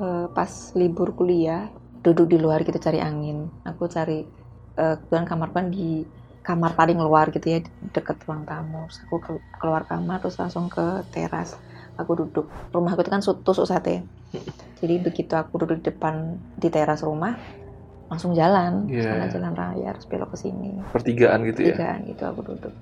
eh, 0.00 0.26
pas 0.36 0.50
libur 0.76 1.16
kuliah 1.16 1.68
duduk 2.04 2.26
di 2.32 2.38
luar 2.40 2.64
gitu 2.64 2.76
cari 2.80 2.98
angin. 3.00 3.48
Aku 3.64 3.88
cari 3.88 4.24
eh, 4.76 4.94
kebetulan 5.00 5.26
kamar 5.28 5.48
kan 5.52 5.66
di 5.68 6.04
kamar 6.40 6.72
paling 6.72 6.96
luar 6.96 7.28
gitu 7.30 7.46
ya 7.52 7.60
deket 7.92 8.16
ruang 8.24 8.42
tamu. 8.48 8.88
Terus 8.88 8.98
aku 9.04 9.16
ke- 9.20 9.44
keluar 9.60 9.84
kamar 9.84 10.18
terus 10.24 10.36
langsung 10.40 10.66
ke 10.72 11.04
teras. 11.12 11.56
Aku 12.00 12.16
duduk. 12.16 12.48
Rumahku 12.72 13.04
itu 13.04 13.12
kan 13.12 13.20
su- 13.20 13.40
tusuk 13.44 13.68
sate. 13.68 14.00
Jadi 14.80 14.94
begitu 15.04 15.36
aku 15.36 15.60
duduk 15.60 15.84
di 15.84 15.92
depan 15.92 16.40
di 16.56 16.68
teras 16.72 17.04
rumah 17.04 17.36
langsung 18.10 18.34
jalan 18.34 18.90
Iya. 18.90 19.06
sana 19.06 19.26
jalan 19.30 19.54
raya 19.54 19.94
terus 19.94 20.10
belok 20.10 20.34
ke 20.34 20.38
sini. 20.42 20.82
Pertigaan 20.90 21.46
gitu 21.46 21.62
ya. 21.62 21.78
tigaan 21.78 22.00
gitu 22.10 22.22
aku 22.26 22.42
duduk. 22.42 22.74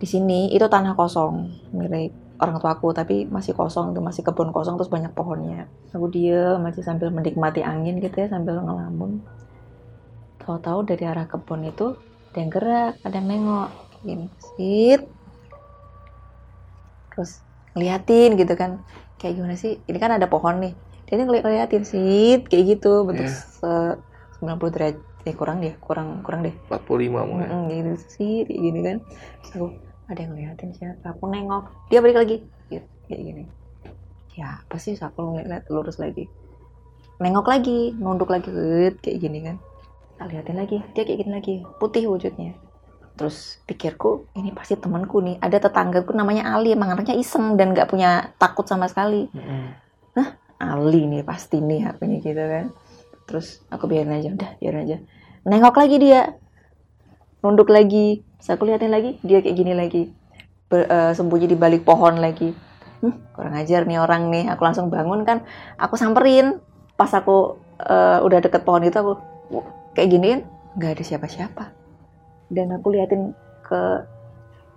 Di 0.00 0.06
sini 0.08 0.48
itu 0.50 0.64
tanah 0.64 0.96
kosong 0.96 1.52
milik 1.76 2.10
orang 2.38 2.56
tuaku 2.56 2.94
tapi 2.94 3.26
masih 3.28 3.52
kosong 3.52 3.92
itu 3.92 4.00
masih 4.00 4.22
kebun 4.24 4.48
kosong 4.50 4.80
terus 4.80 4.88
banyak 4.88 5.12
pohonnya. 5.12 5.68
Aku 5.92 6.08
diem 6.08 6.56
masih 6.58 6.80
sambil 6.80 7.12
menikmati 7.12 7.60
angin 7.60 8.00
gitu 8.00 8.24
ya 8.24 8.32
sambil 8.32 8.56
ngelamun. 8.64 9.20
Tahu-tahu 10.40 10.86
dari 10.88 11.04
arah 11.04 11.28
kebun 11.28 11.68
itu 11.68 11.92
ada 12.32 12.38
yang 12.40 12.50
gerak 12.50 12.92
ada 13.04 13.14
yang 13.20 13.28
nengok. 13.28 13.68
Gini 14.00 14.26
sit. 14.56 15.02
Terus 17.12 17.42
ngeliatin 17.76 18.38
gitu 18.38 18.54
kan. 18.54 18.80
Kayak 19.18 19.34
gimana 19.42 19.54
sih? 19.58 19.82
Ini 19.84 19.98
kan 19.98 20.14
ada 20.14 20.30
pohon 20.30 20.62
nih. 20.62 20.72
Dia 21.10 21.20
ngeliatin 21.20 21.84
sit 21.84 22.46
kayak 22.46 22.78
gitu 22.78 23.02
bentuk 23.04 23.26
Iya. 23.26 23.98
Se 24.38 24.46
90 24.46 24.74
derajat 24.74 24.98
eh 25.26 25.34
kurang 25.34 25.58
deh 25.60 25.74
kurang 25.82 26.22
kurang 26.22 26.40
deh. 26.46 26.54
45 26.70 27.28
mungkin. 27.28 27.48
Mm-mm, 27.50 27.62
gitu 27.74 27.92
sih 28.14 28.34
kayak 28.46 28.60
gini 28.62 28.80
kan. 28.86 28.96
Terus 29.42 29.52
aku 29.58 29.66
ada 30.08 30.20
yang 30.22 30.30
ngeliatin 30.32 30.70
siapa? 30.72 31.06
Aku 31.12 31.26
nengok 31.26 31.64
dia 31.90 31.98
balik 31.98 32.18
lagi. 32.22 32.36
Gitu, 32.70 32.86
kayak 33.10 33.22
gini. 33.26 33.44
Ya 34.38 34.62
apa 34.62 34.76
sih 34.78 34.94
aku 34.94 35.18
ngeliat 35.42 35.66
lurus 35.68 35.98
lagi. 35.98 36.30
Nengok 37.18 37.46
lagi 37.50 37.92
nunduk 37.98 38.30
lagi 38.30 38.50
kayak 39.02 39.18
gini 39.18 39.38
kan. 39.42 39.56
Tak 40.16 40.26
liatin 40.30 40.56
lagi 40.56 40.78
dia 40.94 41.02
kayak 41.02 41.18
gini 41.26 41.32
lagi. 41.34 41.56
Putih 41.82 42.06
wujudnya. 42.06 42.54
Terus 43.18 43.58
pikirku 43.66 44.30
ini 44.38 44.54
pasti 44.54 44.78
temanku 44.78 45.18
nih 45.18 45.42
ada 45.42 45.58
tetanggaku 45.58 46.14
namanya 46.14 46.54
Ali 46.54 46.70
emang 46.70 46.94
anaknya 46.94 47.18
iseng 47.18 47.58
dan 47.58 47.74
nggak 47.74 47.90
punya 47.90 48.30
takut 48.38 48.62
sama 48.64 48.86
sekali. 48.86 49.26
Mm-mm. 49.34 49.88
Ali 50.58 51.06
nih 51.06 51.22
pasti 51.22 51.62
nih 51.62 51.86
akunya 51.86 52.18
gitu 52.18 52.42
kan 52.42 52.66
terus 53.28 53.60
aku 53.68 53.84
biarin 53.84 54.16
aja 54.16 54.32
udah 54.32 54.50
biarin 54.56 54.82
aja. 54.88 54.96
Nengok 55.44 55.76
lagi 55.76 55.96
dia. 56.00 56.22
Nunduk 57.44 57.68
lagi. 57.68 58.24
Terus 58.40 58.48
aku 58.56 58.64
liatin 58.64 58.90
lagi? 58.90 59.20
Dia 59.20 59.44
kayak 59.44 59.56
gini 59.56 59.72
lagi. 59.76 60.02
Ber- 60.72 60.88
eh, 60.88 61.12
sembunyi 61.12 61.46
di 61.46 61.56
balik 61.60 61.84
pohon 61.84 62.16
lagi. 62.18 62.50
Hmm, 63.04 63.14
kurang 63.36 63.54
ajar 63.54 63.84
nih 63.84 64.00
orang 64.00 64.32
nih. 64.32 64.48
Aku 64.50 64.64
langsung 64.64 64.88
bangun 64.88 65.22
kan. 65.28 65.44
Aku 65.76 65.94
samperin. 66.00 66.58
Pas 66.96 67.12
aku 67.12 67.60
eh, 67.84 68.18
udah 68.24 68.38
deket 68.40 68.64
pohon 68.64 68.82
itu 68.82 68.96
aku 68.96 69.12
kayak 69.92 70.08
giniin? 70.08 70.40
Nggak 70.74 70.98
ada 70.98 71.04
siapa-siapa. 71.04 71.64
Dan 72.48 72.72
aku 72.74 72.96
liatin 72.96 73.36
ke 73.60 73.80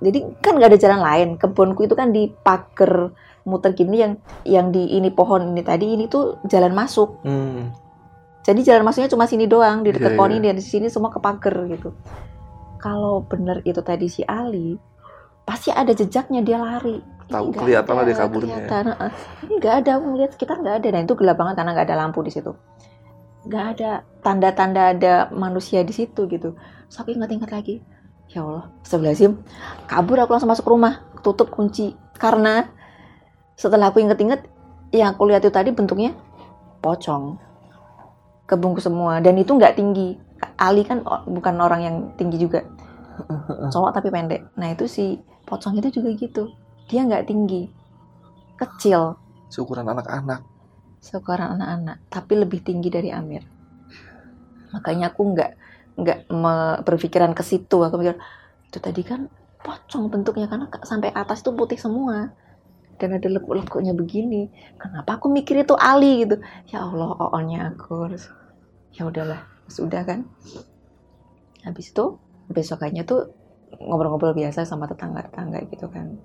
jadi 0.01 0.19
kan 0.41 0.57
nggak 0.57 0.75
ada 0.75 0.79
jalan 0.81 1.01
lain. 1.01 1.29
Kebunku 1.39 1.87
itu 1.87 1.95
kan 1.95 2.11
di 2.11 2.27
pagar 2.29 3.13
muter 3.41 3.73
gini 3.73 3.97
yang 4.01 4.13
yang 4.45 4.67
di 4.69 4.97
ini 4.97 5.09
pohon 5.09 5.53
ini 5.53 5.65
tadi 5.65 5.97
ini 5.97 6.05
tuh 6.05 6.37
jalan 6.45 6.73
masuk. 6.77 7.21
Hmm. 7.25 7.73
Jadi 8.41 8.60
jalan 8.65 8.84
masuknya 8.89 9.10
cuma 9.13 9.30
sini 9.30 9.45
doang 9.45 9.86
di 9.86 9.93
dekat 9.93 10.17
pohon 10.17 10.34
iya. 10.34 10.38
ini 10.41 10.45
dan 10.49 10.58
di 10.58 10.65
sini 10.65 10.88
semua 10.89 11.13
ke 11.13 11.21
pagar 11.21 11.54
gitu. 11.69 11.93
Kalau 12.82 13.21
bener 13.30 13.62
itu 13.62 13.77
tadi 13.86 14.10
si 14.10 14.25
Ali 14.25 14.82
pasti 15.45 15.69
ada 15.69 15.93
jejaknya 15.93 16.41
dia 16.41 16.58
lari. 16.58 16.97
Tahu, 17.30 17.54
kelihatan 17.54 17.93
lah 17.95 18.04
ada, 18.04 18.10
dia 18.10 18.17
kaburnya. 18.17 18.49
ya. 18.49 18.67
kelihatan, 18.67 18.86
ini 19.45 19.54
nggak 19.62 19.75
ada 19.86 19.89
aku 19.95 20.06
ngeliat 20.10 20.32
sekitar 20.34 20.58
nggak 20.58 20.75
ada. 20.82 20.88
Dan 20.89 21.01
itu 21.06 21.13
gelap 21.13 21.38
banget 21.38 21.54
karena 21.62 21.71
nggak 21.77 21.88
ada 21.88 21.97
lampu 22.01 22.19
di 22.25 22.32
situ. 22.34 22.51
Nggak 23.45 23.65
ada 23.77 23.91
tanda-tanda 24.25 24.82
ada 24.97 25.13
manusia 25.30 25.86
di 25.86 25.93
situ 25.93 26.25
gitu. 26.25 26.58
Terus 26.58 26.97
aku 26.97 27.13
ingat-ingat 27.13 27.49
lagi 27.54 27.86
ya 28.32 28.47
Allah 28.47 28.71
Astagfirullahaladzim 28.80 29.34
kabur 29.91 30.17
aku 30.23 30.32
langsung 30.32 30.49
masuk 30.49 30.65
rumah 30.65 31.06
tutup 31.21 31.54
kunci. 31.54 31.93
Karena 32.17 32.65
setelah 33.54 33.93
aku 33.93 34.01
inget-inget 34.01 34.49
yang 34.89 35.13
aku 35.13 35.30
lihat 35.30 35.45
itu 35.45 35.54
tadi 35.54 35.69
bentuknya 35.69 36.17
pocong 36.82 37.50
kebungkus 38.51 38.83
semua. 38.83 39.23
Dan 39.23 39.39
itu 39.39 39.55
nggak 39.55 39.79
tinggi. 39.79 40.19
Ali 40.59 40.83
kan 40.83 41.07
bukan 41.23 41.55
orang 41.63 41.81
yang 41.81 41.95
tinggi 42.19 42.35
juga. 42.35 42.67
Cowok 43.73 43.91
tapi 43.95 44.11
pendek. 44.11 44.51
Nah 44.59 44.75
itu 44.75 44.85
si 44.91 45.23
pocong 45.47 45.79
itu 45.79 46.01
juga 46.01 46.09
gitu. 46.19 46.43
Dia 46.91 47.07
nggak 47.07 47.31
tinggi. 47.31 47.71
Kecil. 48.59 49.15
Seukuran 49.47 49.87
anak-anak. 49.87 50.43
seukuran 51.01 51.57
anak-anak. 51.57 51.97
Tapi 52.13 52.33
lebih 52.37 52.61
tinggi 52.61 52.93
dari 52.93 53.09
Amir. 53.09 53.41
Makanya 54.69 55.09
aku 55.09 55.33
nggak 55.33 55.51
nggak 55.97 56.19
berpikiran 56.85 57.33
ke 57.33 57.41
situ. 57.41 57.81
Aku 57.81 57.97
mikir 57.97 58.21
itu 58.69 58.77
tadi 58.77 59.01
kan 59.01 59.25
pocong 59.65 60.09
bentuknya 60.09 60.45
karena 60.45 60.69
sampai 60.85 61.09
atas 61.13 61.41
itu 61.41 61.51
putih 61.57 61.79
semua. 61.81 62.29
Dan 63.01 63.17
ada 63.17 63.25
lekuk-lekuknya 63.33 63.97
begini. 63.97 64.53
Kenapa 64.77 65.17
aku 65.17 65.25
mikir 65.33 65.65
itu 65.65 65.73
Ali 65.73 66.21
gitu? 66.21 66.37
Ya 66.69 66.85
Allah 66.85 67.17
oonnya 67.17 67.73
aku 67.73 68.05
Terus, 68.13 68.29
ya 68.91 69.08
udahlah 69.08 69.47
sudah 69.67 70.04
kan? 70.04 70.27
Habis 71.63 71.93
itu 71.95 72.19
besokannya 72.51 73.08
tuh 73.08 73.32
ngobrol-ngobrol 73.80 74.36
biasa 74.36 74.67
sama 74.67 74.89
tetangga-tetangga 74.89 75.63
gitu 75.71 75.88
kan. 75.88 76.19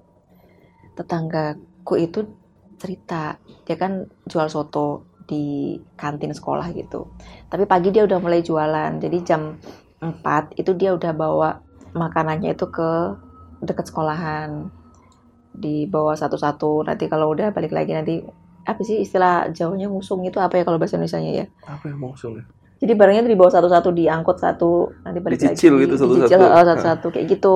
Tetanggaku 0.98 1.94
itu 2.00 2.26
cerita 2.76 3.40
dia 3.64 3.76
kan 3.80 4.04
jual 4.28 4.48
soto 4.50 5.16
di 5.26 5.76
kantin 5.98 6.34
sekolah 6.34 6.70
gitu. 6.74 7.10
Tapi 7.50 7.66
pagi 7.66 7.90
dia 7.90 8.06
udah 8.06 8.18
mulai 8.22 8.40
jualan 8.42 8.98
jadi 9.02 9.18
jam 9.26 9.58
4 10.00 10.60
itu 10.60 10.70
dia 10.76 10.94
udah 10.94 11.12
bawa 11.16 11.62
makanannya 11.96 12.54
itu 12.54 12.66
ke 12.70 12.90
dekat 13.62 13.90
sekolahan. 13.90 14.70
Dibawa 15.56 16.12
satu-satu 16.12 16.84
nanti 16.84 17.08
kalau 17.08 17.32
udah 17.32 17.50
balik 17.50 17.72
lagi 17.72 17.96
nanti 17.96 18.20
apa 18.66 18.80
sih 18.82 18.98
istilah 19.00 19.48
jauhnya 19.54 19.86
ngusung 19.86 20.26
itu 20.26 20.42
apa 20.42 20.58
ya 20.58 20.62
kalau 20.66 20.76
bahasa 20.76 20.98
Indonesia 20.98 21.22
ya? 21.22 21.46
Apa 21.64 21.86
yang 21.88 22.02
maksudnya? 22.02 22.44
jadi 22.76 22.92
barangnya 22.92 23.22
tuh 23.24 23.32
dibawa 23.32 23.50
satu-satu 23.50 23.88
diangkut 23.96 24.36
satu 24.36 24.92
nanti 25.00 25.18
balik 25.24 25.40
Dicicil 25.40 25.80
lagi. 25.80 25.82
gitu 25.88 25.94
satu-satu. 25.96 26.28
Dicicil, 26.28 26.44
satu-satu 26.44 27.06
kayak 27.08 27.26
gitu. 27.32 27.54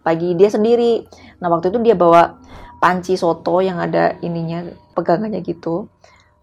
Pagi 0.00 0.28
dia 0.38 0.48
sendiri. 0.48 1.04
Nah 1.42 1.50
waktu 1.50 1.74
itu 1.74 1.78
dia 1.82 1.98
bawa 1.98 2.38
panci 2.78 3.18
soto 3.18 3.58
yang 3.60 3.82
ada 3.82 4.14
ininya 4.22 4.70
pegangannya 4.94 5.42
gitu. 5.42 5.90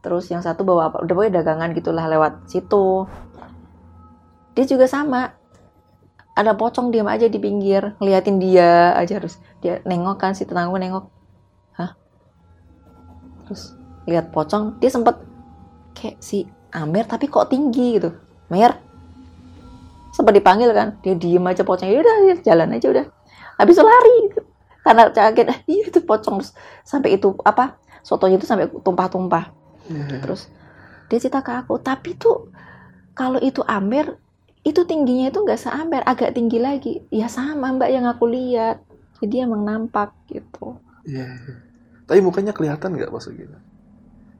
Terus 0.03 0.27
yang 0.27 0.43
satu 0.43 0.67
bawa 0.67 0.91
apa 0.91 1.07
udah 1.07 1.13
pokoknya 1.15 1.33
dagangan 1.39 1.71
gitulah 1.71 2.05
lewat 2.11 2.51
situ. 2.51 3.07
Dia 4.53 4.65
juga 4.67 4.91
sama. 4.91 5.31
Ada 6.37 6.53
pocong 6.53 6.93
diam 6.93 7.09
aja 7.09 7.25
di 7.31 7.39
pinggir 7.41 7.95
ngeliatin 7.97 8.37
dia 8.43 8.91
aja. 8.93 9.23
Terus 9.23 9.39
dia 9.63 9.79
nengok 9.87 10.19
kan 10.19 10.35
si 10.35 10.43
tetangga 10.43 10.75
nengok. 10.75 11.07
Hah? 11.79 11.95
Terus 13.47 13.76
lihat 14.07 14.31
pocong 14.31 14.79
dia 14.79 14.89
sempet 14.89 15.19
kayak 15.93 16.17
si 16.17 16.47
Amer 16.71 17.03
tapi 17.03 17.27
kok 17.27 17.51
tinggi 17.51 17.99
gitu 17.99 18.15
Mer 18.47 18.79
sempat 20.11 20.33
dipanggil 20.33 20.71
kan 20.73 20.97
dia 21.03 21.13
diem 21.13 21.43
aja 21.43 21.61
pocongnya 21.61 21.99
udah 22.01 22.15
dia 22.25 22.35
jalan 22.41 22.73
aja 22.73 22.87
udah 22.89 23.05
habis 23.59 23.75
itu 23.77 23.83
lari 23.85 24.17
karena 24.81 25.03
kaget 25.11 25.47
"Ah, 25.51 25.59
iya 25.67 25.83
itu 25.91 25.99
pocong 26.01 26.39
Terus 26.41 26.51
sampai 26.81 27.19
itu 27.19 27.35
apa 27.43 27.75
sotonya 28.01 28.39
itu 28.39 28.47
sampai 28.47 28.71
tumpah-tumpah 28.71 29.51
Iya. 29.87 30.19
terus 30.19 30.51
dia 31.07 31.15
cerita 31.15 31.39
ke 31.39 31.51
aku 31.53 31.79
tapi 31.79 32.15
tuh 32.15 32.51
kalau 33.15 33.39
itu 33.39 33.63
Amer 33.63 34.19
itu 34.63 34.83
tingginya 34.83 35.31
itu 35.31 35.39
nggak 35.39 35.55
seamer 35.55 36.03
agak 36.03 36.35
tinggi 36.35 36.59
lagi 36.59 36.99
ya 37.07 37.31
sama 37.31 37.71
mbak 37.71 37.87
yang 37.87 38.03
aku 38.03 38.27
lihat 38.27 38.83
jadi 39.23 39.47
emang 39.47 39.63
nampak 39.63 40.11
gitu 40.27 40.75
Iya. 41.07 41.23
iya. 41.23 41.55
Tapi 42.03 42.19
mukanya 42.19 42.51
kelihatan 42.51 42.95
nggak 42.99 43.11
pas 43.11 43.23
gitu? 43.27 43.55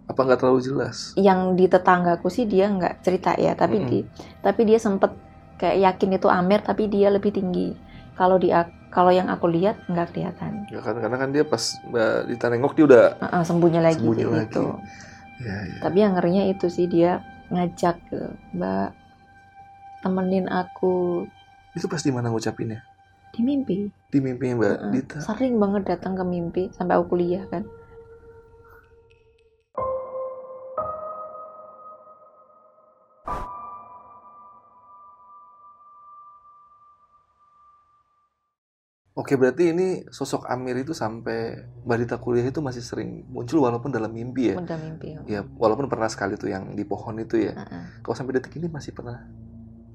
Apa 0.07 0.19
nggak 0.23 0.39
terlalu 0.39 0.59
jelas? 0.63 0.97
yang 1.17 1.57
di 1.57 1.65
tetanggaku 1.65 2.29
sih 2.29 2.45
dia 2.45 2.69
nggak 2.69 3.01
cerita 3.01 3.33
ya 3.35 3.57
tapi 3.57 3.81
Mm-mm. 3.81 3.89
di 3.89 3.99
tapi 4.45 4.61
dia 4.69 4.77
sempet 4.77 5.11
kayak 5.57 5.77
yakin 5.81 6.09
itu 6.21 6.27
Amer 6.29 6.61
tapi 6.61 6.85
dia 6.93 7.09
lebih 7.09 7.33
tinggi 7.33 7.73
kalau 8.13 8.37
di 8.37 8.53
kalau 8.93 9.09
yang 9.09 9.27
aku 9.33 9.49
lihat 9.49 9.81
nggak 9.89 10.13
kelihatan 10.13 10.69
Ya 10.69 10.79
kan 10.85 10.95
karena 11.01 11.17
kan 11.17 11.29
dia 11.33 11.43
pas 11.47 11.63
Mbak 11.89 12.11
Dita 12.29 12.45
nengok 12.53 12.73
dia 12.77 12.85
udah 12.85 13.05
Heeh, 13.17 13.41
sembunyi 13.49 13.79
lagi 13.81 13.97
Sembunyi 13.97 14.23
kayak 14.23 14.29
lagi. 14.29 14.53
gitu 14.53 14.63
ya, 15.41 15.55
ya. 15.57 15.77
tapi 15.81 15.97
yang 16.05 16.13
ngerinya 16.17 16.43
itu 16.53 16.67
sih 16.69 16.85
dia 16.85 17.11
ngajak 17.49 17.95
ke 18.09 18.19
mbak 18.57 18.89
temenin 20.03 20.45
aku 20.49 21.25
Itu 21.77 21.85
pas 21.89 22.01
di 22.01 22.11
mana 22.13 22.29
ngucapinnya? 22.33 22.81
di 23.33 23.41
mimpi 23.45 23.77
Di 24.09 24.19
mimpinya 24.23 24.55
Mbak 24.57 24.73
Heeh, 24.77 24.91
Dita. 24.93 25.19
sering 25.25 25.53
banget 25.61 25.83
datang 25.91 26.13
ke 26.19 26.23
mimpi 26.25 26.63
sampai 26.77 26.93
aku 26.97 27.05
kuliah 27.17 27.43
kan 27.51 27.63
Oke, 39.17 39.33
berarti 39.33 39.73
ini 39.73 40.05
sosok 40.13 40.45
Amir 40.45 40.77
itu 40.77 40.93
sampai 40.93 41.57
Mbak 41.81 41.97
Dita 42.05 42.15
kuliah 42.21 42.45
itu 42.45 42.61
masih 42.61 42.85
sering 42.85 43.25
muncul 43.33 43.65
walaupun 43.65 43.89
dalam 43.89 44.13
mimpi 44.13 44.53
ya. 44.53 44.61
udah 44.61 44.77
mimpi 44.77 45.17
Ya, 45.25 45.41
walaupun 45.57 45.89
pernah 45.89 46.05
sekali 46.05 46.37
tuh 46.37 46.53
yang 46.53 46.77
di 46.77 46.85
pohon 46.85 47.17
itu 47.17 47.41
ya. 47.49 47.57
Heeh. 47.57 48.05
Kalau 48.05 48.13
sampai 48.13 48.37
detik 48.37 48.53
ini 48.61 48.69
masih 48.69 48.93
pernah 48.93 49.25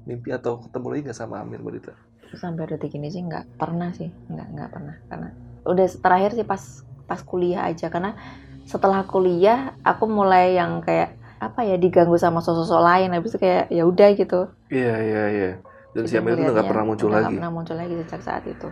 mimpi 0.03 0.35
atau 0.35 0.59
ketemu 0.59 0.85
lagi 0.91 1.01
nggak 1.07 1.19
sama 1.23 1.39
Amir 1.39 1.63
Mbak 1.63 1.73
Dita? 1.79 1.95
sampai 2.33 2.65
detik 2.65 2.97
ini 2.97 3.13
sih 3.13 3.21
nggak 3.21 3.61
pernah 3.61 3.93
sih 3.93 4.09
nggak 4.09 4.47
nggak 4.57 4.69
pernah 4.73 4.95
karena 5.05 5.29
udah 5.69 5.85
terakhir 6.01 6.31
sih 6.33 6.45
pas 6.47 6.81
pas 7.05 7.21
kuliah 7.21 7.61
aja 7.69 7.93
karena 7.93 8.17
setelah 8.65 9.05
kuliah 9.05 9.77
aku 9.85 10.09
mulai 10.09 10.57
yang 10.57 10.81
kayak 10.81 11.13
apa 11.37 11.61
ya 11.61 11.77
diganggu 11.77 12.17
sama 12.17 12.41
sosok-sosok 12.41 12.81
lain 12.81 13.13
habis 13.13 13.35
itu 13.35 13.39
kayak 13.43 13.69
ya 13.69 13.83
udah 13.85 14.09
gitu 14.17 14.49
Iya, 14.73 14.95
iya, 15.05 15.23
iya. 15.29 15.51
Dan 15.93 16.09
si 16.09 16.17
Jadi 16.17 16.25
Amir 16.25 16.33
itu 16.33 16.41
udah 16.41 16.53
nggak 16.57 16.69
pernah 16.73 16.85
muncul 16.89 17.07
udah 17.13 17.17
lagi. 17.21 17.35
pernah 17.37 17.51
muncul 17.53 17.75
lagi 17.77 17.93
sejak 18.01 18.21
saat 18.25 18.43
itu 18.49 18.67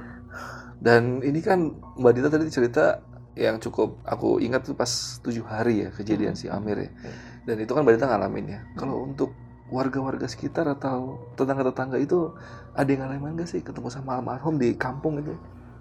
Dan 0.81 1.21
ini 1.21 1.39
kan 1.39 1.77
Mbak 1.97 2.11
Dita 2.17 2.27
tadi 2.33 2.49
cerita 2.49 2.99
yang 3.37 3.61
cukup 3.63 4.01
aku 4.03 4.43
ingat 4.43 4.67
tuh 4.67 4.75
pas 4.75 4.89
tujuh 5.23 5.45
hari 5.45 5.87
ya 5.87 5.89
kejadian 5.93 6.33
Hmm. 6.35 6.41
si 6.41 6.45
Amir 6.49 6.77
ya. 6.77 6.89
Hmm. 6.89 7.15
Dan 7.47 7.55
itu 7.61 7.71
kan 7.71 7.81
Mbak 7.85 7.93
Dita 7.95 8.07
ngalamin 8.09 8.45
ya. 8.49 8.59
Kalau 8.75 9.05
untuk 9.05 9.31
warga-warga 9.71 10.27
sekitar 10.27 10.67
atau 10.67 11.15
tetangga-tetangga 11.39 11.95
itu 11.95 12.35
ada 12.75 12.89
yang 12.91 13.07
ngalamin 13.07 13.39
nggak 13.39 13.47
sih 13.47 13.63
ketemu 13.63 13.87
sama 13.87 14.19
almarhum 14.19 14.59
di 14.59 14.75
kampung 14.75 15.23
itu 15.23 15.31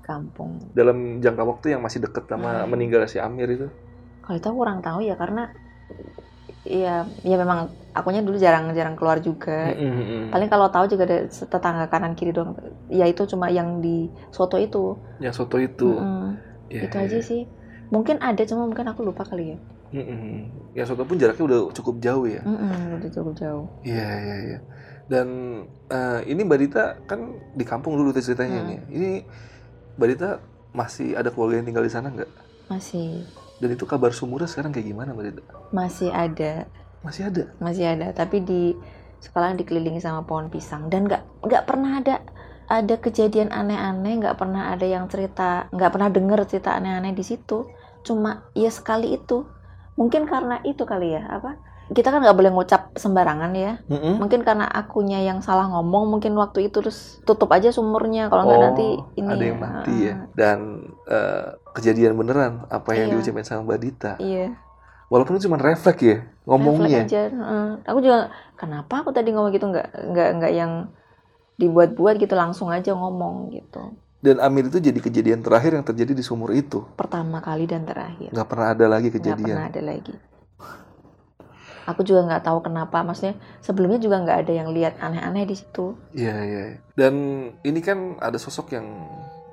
kampung 0.07 0.63
dalam 0.75 1.19
jangka 1.19 1.43
waktu 1.43 1.75
yang 1.75 1.83
masih 1.83 1.99
deket 1.99 2.31
sama 2.31 2.63
Hmm. 2.63 2.71
meninggal 2.71 3.03
si 3.11 3.19
Amir 3.19 3.51
itu? 3.51 3.67
kalau 4.23 4.39
itu 4.39 4.47
aku 4.47 4.59
kurang 4.63 4.79
tahu 4.79 5.03
ya 5.03 5.19
karena 5.19 5.51
ya 6.81 6.89
ya 7.31 7.35
memang 7.43 7.61
akunya 7.97 8.21
dulu 8.27 8.37
jarang-jarang 8.45 8.95
keluar 8.99 9.19
juga 9.29 9.53
Mm-mm. 9.65 10.31
paling 10.33 10.49
kalau 10.53 10.67
tahu 10.75 10.85
juga 10.93 11.03
ada 11.09 11.17
tetangga 11.53 11.85
kanan 11.93 12.13
kiri 12.19 12.31
doang 12.37 12.53
ya 12.99 13.05
itu 13.13 13.23
cuma 13.33 13.47
yang 13.59 13.69
di 13.85 13.89
soto 14.37 14.57
itu 14.67 14.79
Yang 15.23 15.35
soto 15.39 15.57
itu. 15.69 15.85
Mm-mm. 15.85 16.15
Ya, 16.71 16.85
itu 16.85 16.97
ya, 16.99 17.05
aja 17.05 17.19
ya. 17.19 17.25
sih 17.29 17.41
mungkin 17.95 18.17
ada 18.29 18.43
cuma 18.51 18.63
mungkin 18.69 18.87
aku 18.93 19.03
lupa 19.09 19.23
kali 19.31 19.43
ya 19.53 19.57
Mm-mm. 19.91 20.71
Yang 20.77 20.87
soto 20.95 21.03
pun 21.09 21.19
jaraknya 21.19 21.45
udah 21.51 21.61
cukup 21.75 21.97
jauh 21.99 22.27
ya. 22.31 22.43
Mm-mm, 22.47 22.97
udah 22.97 23.11
cukup 23.15 23.35
jauh 23.41 23.67
Iya 23.87 24.01
iya 24.25 24.35
iya. 24.45 24.57
Dan 25.13 25.29
eh, 25.93 26.11
ini 26.31 26.41
Mbak 26.47 26.59
Dita 26.63 26.81
kan 27.09 27.21
di 27.59 27.65
kampung 27.71 27.93
dulu 27.99 28.09
ceritanya 28.27 28.57
Hmm. 28.57 28.65
ini. 28.65 28.73
Ini 28.97 29.07
Mbak 29.97 30.09
Dita 30.13 30.27
masih 30.81 31.07
ada 31.21 31.29
keluarga 31.33 31.57
yang 31.61 31.69
tinggal 31.69 31.87
di 31.89 31.93
sana 31.97 32.09
nggak? 32.15 32.31
masih 32.71 33.07
Dan 33.61 33.77
itu 33.77 33.85
kabar 33.85 34.11
sumurnya 34.17 34.49
sekarang 34.49 34.73
kayak 34.73 34.89
gimana 34.89 35.13
Mbak 35.13 35.25
Dita? 35.29 35.43
masih 35.71 36.11
ada. 36.11 36.67
Masih 37.05 37.29
ada. 37.29 37.45
masih 37.61 37.85
ada. 37.87 38.13
Tapi 38.17 38.41
di 38.45 38.73
sekolah 39.21 39.53
dikelilingi 39.57 40.01
sama 40.01 40.25
pohon 40.25 40.49
pisang. 40.49 40.89
Dan 40.89 41.07
nggak 41.07 41.45
nggak 41.45 41.65
pernah 41.69 42.01
ada 42.01 42.25
ada 42.67 42.95
kejadian 42.97 43.53
aneh-aneh. 43.53 44.21
Nggak 44.21 44.37
pernah 44.41 44.73
ada 44.73 44.85
yang 44.89 45.07
cerita 45.13 45.69
nggak 45.71 45.91
pernah 45.93 46.09
denger 46.09 46.41
cerita 46.49 46.73
aneh-aneh 46.75 47.13
di 47.13 47.25
situ. 47.25 47.69
Cuma 48.01 48.49
ya 48.57 48.73
sekali 48.73 49.15
itu. 49.15 49.45
Mungkin 50.01 50.25
karena 50.25 50.65
itu 50.65 50.89
kali 50.89 51.13
ya 51.13 51.29
apa 51.29 51.70
kita 51.91 52.09
kan 52.09 52.23
nggak 52.23 52.39
boleh 52.39 52.51
ngucap 52.51 52.95
sembarangan 52.95 53.51
ya. 53.53 53.83
Mm-mm. 53.87 54.19
Mungkin 54.19 54.41
karena 54.41 54.65
akunya 54.65 55.19
yang 55.21 55.43
salah 55.43 55.67
ngomong 55.67 56.07
mungkin 56.09 56.33
waktu 56.35 56.67
itu 56.67 56.79
terus 56.79 57.19
tutup 57.23 57.51
aja 57.51 57.69
sumurnya 57.69 58.31
kalau 58.31 58.47
nggak 58.47 58.57
Oh, 58.57 58.65
nanti 58.65 58.87
ini 59.17 59.27
ada 59.29 59.45
yang 59.45 59.59
ya. 59.59 59.63
mati 59.63 59.95
ya. 60.01 60.15
Dan 60.33 60.59
eh, 61.05 61.47
kejadian 61.73 62.15
beneran 62.15 62.65
apa 62.67 62.95
yang 62.95 63.11
Iya. 63.11 63.15
diucapin 63.17 63.43
sama 63.43 63.67
Mbak 63.67 63.81
Dita. 63.81 64.13
Iya. 64.17 64.55
Walaupun 65.07 65.43
cuma 65.43 65.59
refleks 65.59 65.99
ya 66.01 66.17
ngomongnya. 66.45 67.03
Refleks 67.03 67.11
aja. 67.11 67.23
heeh. 67.29 67.69
Aku 67.85 67.99
juga 67.99 68.19
kenapa 68.55 69.03
aku 69.03 69.11
tadi 69.11 69.35
ngomong 69.35 69.51
gitu 69.51 69.67
nggak 69.67 69.87
nggak 70.15 70.29
nggak 70.39 70.53
yang 70.53 70.73
dibuat-buat 71.57 72.17
gitu 72.17 72.33
langsung 72.33 72.71
aja 72.71 72.95
ngomong 72.95 73.51
gitu. 73.51 73.99
Dan 74.21 74.37
Amir 74.39 74.69
itu 74.69 74.77
jadi 74.79 74.97
kejadian 74.97 75.41
terakhir 75.41 75.73
yang 75.75 75.83
terjadi 75.83 76.13
di 76.13 76.21
sumur 76.21 76.53
itu. 76.53 76.85
Pertama 76.95 77.41
kali 77.41 77.65
dan 77.65 77.83
terakhir. 77.83 78.29
Nggak 78.31 78.47
pernah 78.47 78.67
ada 78.71 78.87
lagi 78.87 79.09
Nggak 79.09 79.17
kejadian. 79.19 79.57
pernah 79.57 79.67
ada 79.67 79.83
lagi. 79.83 80.15
Aku 81.87 82.03
juga 82.03 82.27
nggak 82.27 82.45
tahu 82.45 82.59
kenapa. 82.61 83.01
Maksudnya 83.01 83.35
sebelumnya 83.61 83.97
juga 83.97 84.21
nggak 84.21 84.39
ada 84.43 84.53
yang 84.53 84.69
lihat 84.71 84.99
aneh-aneh 84.99 85.45
di 85.45 85.57
situ. 85.57 85.97
Iya, 86.13 86.37
iya. 86.41 86.63
iya. 86.71 86.79
Dan 86.93 87.15
ini 87.61 87.81
kan 87.81 88.19
ada 88.19 88.37
sosok 88.37 88.73
yang 88.73 88.87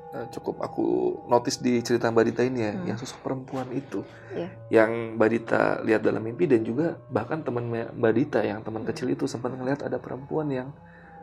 eh, 0.10 0.24
cukup 0.32 0.60
aku 0.60 0.86
notice 1.28 1.60
di 1.60 1.80
cerita 1.80 2.08
Mbak 2.08 2.26
Dita 2.26 2.42
ini 2.42 2.60
ya, 2.62 2.72
Hmm. 2.72 2.86
yang 2.86 2.98
sosok 2.98 3.20
perempuan 3.22 3.68
itu. 3.72 4.02
Iya. 4.32 4.50
Yang 4.72 4.92
Mbak 5.16 5.30
Dita 5.30 5.62
lihat 5.84 6.02
dalam 6.02 6.22
mimpi 6.22 6.48
dan 6.48 6.64
juga 6.64 6.96
bahkan 7.08 7.44
teman 7.44 7.68
Mbak 7.70 8.14
Dita 8.14 8.40
yang 8.42 8.64
teman 8.64 8.82
Hmm. 8.82 8.90
kecil 8.90 9.08
itu 9.10 9.24
sempat 9.26 9.52
ngelihat 9.52 9.84
ada 9.84 9.96
perempuan 9.98 10.48
yang 10.48 10.72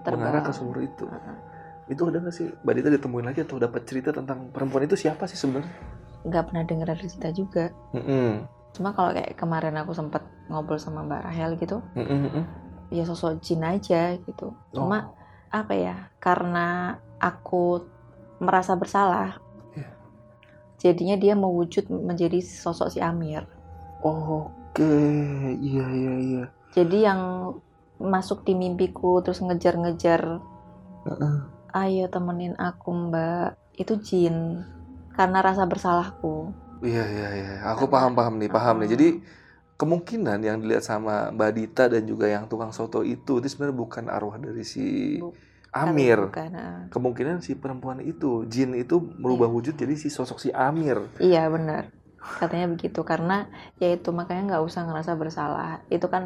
Terbang. 0.01 0.21
mengarah 0.21 0.43
ke 0.43 0.53
sumur 0.53 0.79
itu. 0.79 1.05
Heeh. 1.05 1.37
Itu 1.87 2.09
ada 2.09 2.17
nggak 2.17 2.33
sih 2.33 2.49
Mbak 2.61 2.75
Dita 2.77 2.89
ditemuin 2.93 3.27
lagi 3.27 3.41
atau 3.41 3.57
dapat 3.57 3.85
cerita 3.85 4.09
tentang 4.09 4.49
perempuan 4.49 4.85
itu 4.85 4.97
siapa 4.97 5.25
sih 5.25 5.37
sebenarnya? 5.37 5.69
Nggak 6.25 6.45
pernah 6.49 6.65
dengar 6.65 6.89
cerita 6.97 7.29
juga. 7.31 7.65
Mm-mm. 7.93 8.45
Cuma 8.75 8.91
kalau 8.91 9.15
kayak 9.15 9.39
kemarin 9.39 9.79
aku 9.79 9.95
sempat 9.95 10.27
ngobrol 10.51 10.77
sama 10.77 11.07
Mbak 11.07 11.23
Rahel 11.25 11.51
gitu, 11.57 11.79
Mm-mm, 11.95 12.19
mm-mm. 12.27 12.45
ya 12.91 13.07
sosok 13.07 13.39
jin 13.39 13.63
aja 13.63 14.19
gitu. 14.19 14.51
Cuma 14.75 15.15
Oh. 15.15 15.15
apa 15.55 15.73
ya? 15.79 15.97
Karena 16.19 16.99
aku 17.17 17.87
merasa 18.43 18.75
bersalah. 18.75 19.39
Iya. 19.73 19.89
Jadinya 20.83 21.17
dia 21.17 21.39
mewujud 21.39 21.87
menjadi 21.89 22.43
sosok 22.43 22.91
si 22.91 22.99
Amir. 22.99 23.47
Oke, 24.03 24.85
iya 25.63 25.87
iya 25.89 26.15
iya. 26.19 26.45
Jadi 26.75 27.07
yang 27.07 27.21
masuk 27.97 28.43
di 28.43 28.59
mimpiku 28.59 29.23
terus 29.23 29.39
ngejar-ngejar, 29.39 30.43
Heeh. 31.07 31.37
ayo 31.73 32.11
temenin 32.11 32.59
aku 32.59 32.91
Mbak, 32.91 33.79
itu 33.79 33.95
jin. 34.03 34.67
Karena 35.15 35.39
rasa 35.41 35.63
bersalahku. 35.63 36.51
Iya 36.89 37.03
iya 37.15 37.27
iya. 37.39 37.51
Aku 37.73 37.85
paham 37.93 38.13
paham 38.19 38.35
nih 38.41 38.51
paham 38.57 38.75
nih. 38.81 38.89
Jadi 38.95 39.07
kemungkinan 39.81 40.39
yang 40.49 40.57
dilihat 40.63 40.85
sama 40.91 41.15
Mbak 41.37 41.51
Dita 41.59 41.85
dan 41.93 42.03
juga 42.11 42.27
yang 42.35 42.45
tukang 42.51 42.73
soto 42.79 43.01
itu 43.15 43.33
itu 43.41 43.49
sebenarnya 43.51 43.79
bukan 43.85 44.05
arwah 44.17 44.37
dari 44.47 44.65
si 44.75 44.85
Bu- 45.21 45.35
Amir. 45.83 46.21
Bukan, 46.23 46.51
ah. 46.55 46.81
Kemungkinan 46.95 47.37
si 47.47 47.53
perempuan 47.63 47.99
itu 48.13 48.31
jin 48.53 48.71
itu 48.83 48.97
merubah 49.23 49.49
wujud 49.57 49.75
jadi 49.83 49.95
si 50.03 50.09
sosok 50.17 50.39
si 50.45 50.51
Amir. 50.69 50.99
Iya 51.27 51.39
benar. 51.55 51.83
Katanya 52.41 52.67
begitu 52.73 53.01
karena 53.11 53.33
ya 53.83 53.87
itu 53.97 54.09
makanya 54.19 54.43
nggak 54.49 54.63
usah 54.69 54.83
ngerasa 54.87 55.13
bersalah. 55.23 55.69
Itu 55.95 56.07
kan 56.15 56.25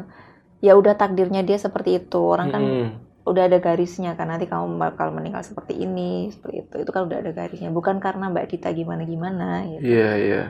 ya 0.65 0.71
udah 0.79 0.93
takdirnya 1.01 1.41
dia 1.49 1.57
seperti 1.65 1.89
itu. 1.99 2.17
Orang 2.33 2.49
kan 2.55 2.63
Mm-mm. 2.63 3.08
Udah 3.31 3.43
ada 3.47 3.57
garisnya 3.65 4.09
kan 4.17 4.27
nanti 4.31 4.45
kamu 4.51 4.65
bakal 4.83 5.07
meninggal 5.17 5.41
seperti 5.49 5.73
ini, 5.85 6.29
seperti 6.33 6.55
itu. 6.65 6.75
Itu 6.83 6.91
kan 6.95 7.01
udah 7.07 7.17
ada 7.21 7.31
garisnya. 7.39 7.69
Bukan 7.77 7.97
karena 8.05 8.25
Mbak 8.33 8.45
Dita 8.51 8.69
gimana-gimana 8.79 9.45
gitu. 9.71 9.83
Iya 9.85 10.09
iya. 10.25 10.41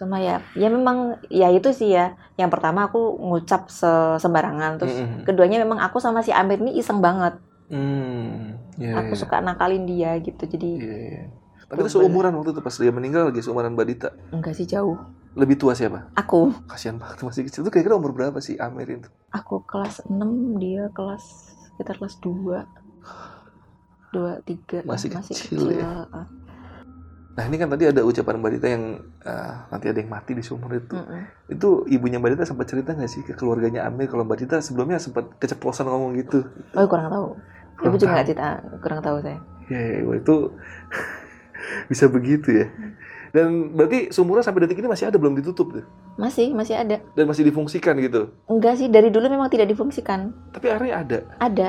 Cuma 0.00 0.16
ya 0.16 0.40
ya 0.56 0.68
memang 0.72 1.20
ya 1.28 1.48
itu 1.52 1.68
sih 1.76 1.92
ya. 1.92 2.16
Yang 2.40 2.50
pertama 2.56 2.88
aku 2.88 3.00
ngucap 3.20 3.68
se- 3.68 4.16
sembarangan 4.22 4.72
terus 4.80 4.96
Mm-mm. 4.96 5.28
keduanya 5.28 5.60
memang 5.60 5.78
aku 5.84 6.00
sama 6.00 6.24
si 6.24 6.32
Amir 6.32 6.58
ini 6.64 6.72
iseng 6.80 7.04
banget. 7.04 7.36
Hmm. 7.70 8.56
Iya 8.80 8.92
aku 8.96 9.12
iya. 9.14 9.20
suka 9.22 9.36
nakalin 9.44 9.84
dia 9.84 10.10
gitu. 10.24 10.42
Jadi 10.48 10.70
Iya 10.80 10.96
iya. 10.96 11.22
Tapi 11.70 11.86
itu 11.86 11.90
seumuran 11.94 12.32
waktu 12.34 12.50
itu 12.50 12.62
pas 12.66 12.74
dia 12.82 12.90
meninggal 12.90 13.30
lagi 13.30 13.40
seumuran 13.46 13.76
Mbak 13.78 13.86
Dita. 13.86 14.08
enggak 14.34 14.54
sih 14.58 14.66
jauh. 14.66 14.98
Lebih 15.38 15.56
tua 15.60 15.72
siapa? 15.78 16.10
Aku 16.18 16.50
Kasihan 16.66 16.98
banget 16.98 17.22
masih 17.28 17.42
kecil. 17.46 17.60
Itu 17.66 17.70
kira-kira 17.70 17.94
umur 17.98 18.12
berapa 18.14 18.38
sih 18.42 18.58
Amir 18.58 18.88
itu? 18.90 19.08
aku 19.30 19.62
kelas 19.62 20.02
6 20.10 20.58
dia 20.58 20.90
kelas 20.90 21.22
sekitar 21.70 21.94
kelas 22.02 22.18
2 22.18 22.66
2 24.10 24.42
3 24.42 24.82
Masih 24.82 25.08
kecil 25.14 25.70
ya. 25.70 25.86
Ah, 26.10 26.26
Nah 27.30 27.46
ini 27.46 27.56
kan 27.62 27.70
tadi 27.70 27.86
ada 27.86 28.02
ucapan 28.02 28.42
Mbak 28.42 28.50
Dita 28.58 28.68
yang 28.74 28.84
eh, 29.22 29.54
nanti 29.70 29.86
ada 29.86 29.98
yang 30.02 30.10
mati 30.10 30.34
di 30.34 30.42
sumur 30.42 30.74
itu. 30.74 30.98
mm-mm. 30.98 31.22
Itu 31.46 31.86
ibunya 31.86 32.18
Mbak 32.18 32.30
Dita 32.36 32.44
sempat 32.50 32.66
cerita 32.66 32.90
nggak 32.92 33.06
sih 33.10 33.22
ke 33.22 33.38
keluarganya 33.38 33.86
Amir 33.86 34.10
kalau 34.10 34.26
Mbak 34.26 34.38
Dita 34.44 34.56
sebelumnya 34.58 34.98
sempat 34.98 35.30
keceplosan 35.38 35.86
ngomong 35.86 36.18
gitu? 36.18 36.42
oh 36.74 36.86
kurang 36.90 37.08
tahu 37.08 37.26
Kurang 37.78 37.94
ibu 37.94 37.96
juga 37.96 38.06
tahu. 38.10 38.14
nggak 38.18 38.26
cerita 38.28 38.46
kurang 38.82 39.00
tahu 39.00 39.16
saya 39.22 39.38
Ya, 39.70 39.78
ya, 39.78 39.98
wah, 40.02 40.18
itu 40.18 40.34
bisa 41.90 42.10
begitu 42.10 42.48
ya. 42.50 42.66
Dan 43.30 43.46
berarti 43.72 44.10
sumurnya 44.10 44.42
sampai 44.42 44.60
detik 44.60 44.76
ini 44.76 44.86
masih 44.86 45.06
ada 45.06 45.14
belum 45.14 45.34
ditutup 45.34 45.70
tuh? 45.70 45.84
masih 46.16 46.50
masih 46.50 46.74
ada 46.74 46.98
Dan 47.12 47.24
masih 47.24 47.42
difungsikan 47.42 47.94
gitu. 47.96 48.34
enggak 48.44 48.76
sih 48.76 48.86
dari 48.86 49.08
dulu 49.08 49.26
memang 49.26 49.46
tidak 49.46 49.66
difungsikan 49.66 50.34
Tapi 50.50 50.66
airnya 50.66 50.94
ada. 50.96 51.18
ada 51.38 51.68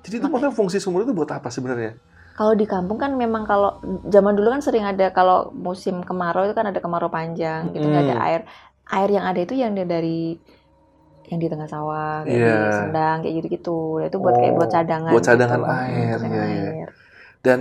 Jadi 0.00 0.18
itu 0.18 0.26
maksudnya 0.26 0.52
fungsi 0.52 0.76
sumur 0.76 1.02
itu 1.02 1.12
buat 1.12 1.28
apa 1.28 1.48
sebenarnya? 1.48 1.96
kalau 2.34 2.50
di 2.52 2.66
kampung 2.66 2.98
kan 2.98 3.14
memang 3.14 3.46
kalau 3.46 3.78
zaman 4.04 4.34
dulu 4.34 4.50
kan 4.50 4.58
sering 4.58 4.82
ada 4.82 5.06
kalau 5.08 5.54
musim 5.54 6.02
kemarau 6.02 6.42
itu 6.42 6.50
kan 6.52 6.66
ada 6.66 6.82
kemarau 6.82 7.06
panjang 7.06 7.70
gitu 7.70 7.86
nggak 7.86 8.04
ada 8.04 8.14
Mm. 8.16 8.26
air 8.26 8.40
air 8.90 9.08
yang 9.08 9.24
ada 9.24 9.38
itu 9.38 9.54
yang 9.54 9.70
dari 9.70 10.34
yang 11.24 11.38
di 11.38 11.46
tengah 11.46 11.64
sawah 11.64 12.26
kayak 12.26 12.34
Iya. 12.36 12.56
di 12.58 12.70
sendang 12.74 13.16
kayak 13.22 13.34
gitu 13.38 13.46
gitu 13.48 13.78
itu 14.02 14.16
buat 14.18 14.34
kayak 14.34 14.50
Oh, 14.50 14.58
buat 14.58 14.66
cadangan 14.68 15.12
buat 15.14 15.24
cadangan 15.24 15.56
gitu. 15.56 15.70
air, 15.70 16.16
cadangan 16.18 16.34
iya, 16.34 16.44
iya. 16.50 16.70
air. 16.74 16.88
Dan 17.38 17.60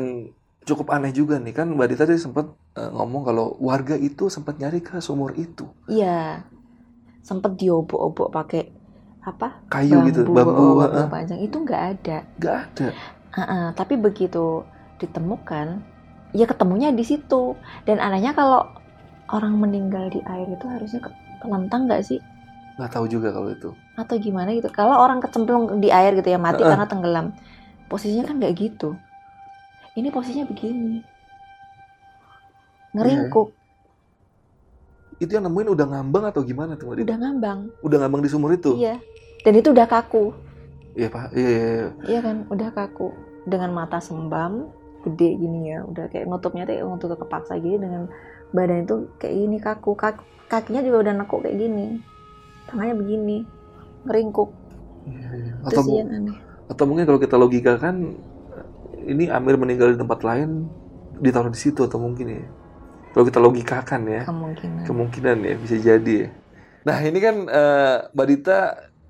cukup 0.68 0.88
aneh 0.96 1.12
juga 1.12 1.36
nih 1.40 1.54
kan 1.56 1.68
Mbak 1.76 1.88
Dita 1.92 2.04
tadi 2.08 2.20
sempat 2.20 2.46
eh, 2.80 2.90
ngomong 2.96 3.22
kalau 3.28 3.46
warga 3.60 3.96
itu 4.00 4.28
sempat 4.32 4.56
nyari 4.62 4.80
ke 4.80 5.00
sumur 5.04 5.32
itu. 5.36 5.64
Iya, 5.92 6.44
sempet 7.24 7.56
diobok-obok 7.60 8.30
pakai 8.32 8.62
apa? 9.24 9.48
Kayu 9.72 9.98
gitu, 10.08 10.22
bambu. 10.28 10.52
oh, 10.52 10.74
heeh. 10.84 11.06
bambu 11.06 11.14
panjang 11.14 11.40
itu 11.40 11.56
nggak 11.64 11.84
ada. 11.96 12.18
Nggak 12.40 12.56
ada. 12.68 12.88
Heeh, 13.34 13.66
tapi 13.74 13.94
begitu 13.98 14.64
ditemukan, 15.02 15.68
ya 16.36 16.46
ketemunya 16.46 16.90
di 16.94 17.04
situ. 17.04 17.56
Dan 17.88 17.98
anehnya 18.04 18.36
kalau 18.36 18.68
orang 19.32 19.58
meninggal 19.58 20.12
di 20.12 20.20
air 20.28 20.48
itu 20.52 20.66
harusnya 20.68 21.00
ke- 21.02 21.18
kelentang 21.42 21.88
nggak 21.88 22.04
sih? 22.04 22.20
Nggak 22.78 22.92
tahu 22.94 23.06
juga 23.10 23.30
kalau 23.34 23.50
itu. 23.54 23.70
Atau 23.98 24.16
gimana 24.20 24.50
gitu? 24.54 24.70
Kalau 24.74 24.98
orang 25.00 25.20
kecemplung 25.24 25.80
di 25.80 25.90
air 25.90 26.14
gitu 26.18 26.30
ya 26.30 26.40
mati 26.42 26.62
Heeh. 26.62 26.70
karena 26.74 26.86
tenggelam, 26.90 27.26
posisinya 27.90 28.24
kan 28.28 28.36
nggak 28.42 28.54
gitu. 28.60 28.94
Ini 29.94 30.10
posisinya 30.10 30.50
begini, 30.50 31.06
ngeringkuk, 32.98 33.50
Itu 35.22 35.40
yang 35.40 35.46
nemuin 35.46 35.70
udah 35.78 35.86
ngambang 35.88 36.26
atau 36.34 36.42
gimana 36.42 36.74
tuh 36.74 36.98
udah 36.98 37.18
ngambang. 37.18 37.70
Udah 37.86 37.98
ngambang 38.02 38.22
di 38.26 38.30
sumur 38.34 38.52
itu? 38.58 38.76
Iya. 38.76 38.98
Dan 39.46 39.54
itu 39.62 39.70
udah 39.70 39.86
kaku. 39.86 40.34
Iya 40.98 41.08
Pak. 41.14 41.26
Iya, 41.38 41.50
iya, 41.50 41.62
iya. 41.64 41.88
Iya 42.10 42.20
kan, 42.26 42.36
udah 42.50 42.70
kaku. 42.74 43.14
Dengan 43.46 43.72
mata 43.78 44.02
sembam, 44.02 44.68
gede 45.06 45.38
gini 45.38 45.70
ya. 45.70 45.86
Udah 45.86 46.10
kayak 46.10 46.26
nutupnya 46.26 46.66
tuh 46.66 46.82
untuk 46.90 47.14
kepaksa 47.14 47.56
gini 47.62 47.78
dengan 47.78 48.10
badan 48.52 48.84
itu 48.84 48.96
kayak 49.22 49.36
gini 49.38 49.58
kaku. 49.62 49.94
Kak- 49.94 50.26
kakinya 50.50 50.82
juga 50.82 51.08
udah 51.08 51.14
nekuk 51.24 51.40
kayak 51.46 51.58
gini. 51.62 52.02
Tangannya 52.68 52.96
begini, 52.98 53.38
ngeringkuk. 54.10 54.50
Iya, 55.08 55.30
iya. 55.38 55.54
Itu 55.62 55.68
Atau, 55.70 55.82
sih 55.86 55.94
mu- 55.94 56.00
yang 56.02 56.10
aneh. 56.12 56.36
atau 56.68 56.84
mungkin 56.90 57.04
kalau 57.06 57.20
kita 57.22 57.36
logikakan 57.38 57.96
ini 59.06 59.30
Amir 59.30 59.56
meninggal 59.56 59.94
di 59.94 60.00
tempat 60.00 60.24
lain 60.24 60.68
ditaruh 61.20 61.52
di 61.52 61.60
situ 61.60 61.86
atau 61.86 62.02
mungkin 62.02 62.26
ya. 62.28 62.46
Kalau 63.14 63.26
kita 63.30 63.38
logikakan 63.38 64.02
ya. 64.10 64.22
Kemungkinan. 64.26 64.84
Kemungkinan 64.90 65.38
ya 65.46 65.54
bisa 65.56 65.76
jadi 65.78 66.16
ya. 66.26 66.30
Nah 66.84 66.98
ini 67.00 67.20
kan 67.22 67.36
eh, 67.46 67.98
Mbak 68.12 68.28
Dita, 68.28 68.60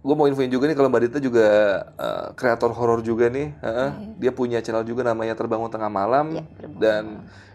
gue 0.04 0.16
mau 0.18 0.28
infoin 0.28 0.52
juga 0.52 0.68
nih 0.68 0.76
kalau 0.76 0.92
Mbak 0.92 1.04
Dita 1.08 1.18
juga 1.24 1.48
eh, 1.96 2.26
kreator 2.36 2.76
horor 2.76 3.00
juga 3.00 3.32
nih. 3.32 3.56
Heeh. 3.64 3.90
Iya. 3.96 4.14
Dia 4.20 4.32
punya 4.36 4.60
channel 4.60 4.84
juga 4.84 5.08
namanya 5.08 5.34
Terbangun 5.34 5.72
Tengah 5.72 5.90
Malam. 5.90 6.38
Iya, 6.38 6.44
berbunga. 6.60 6.80
Dan 6.84 7.04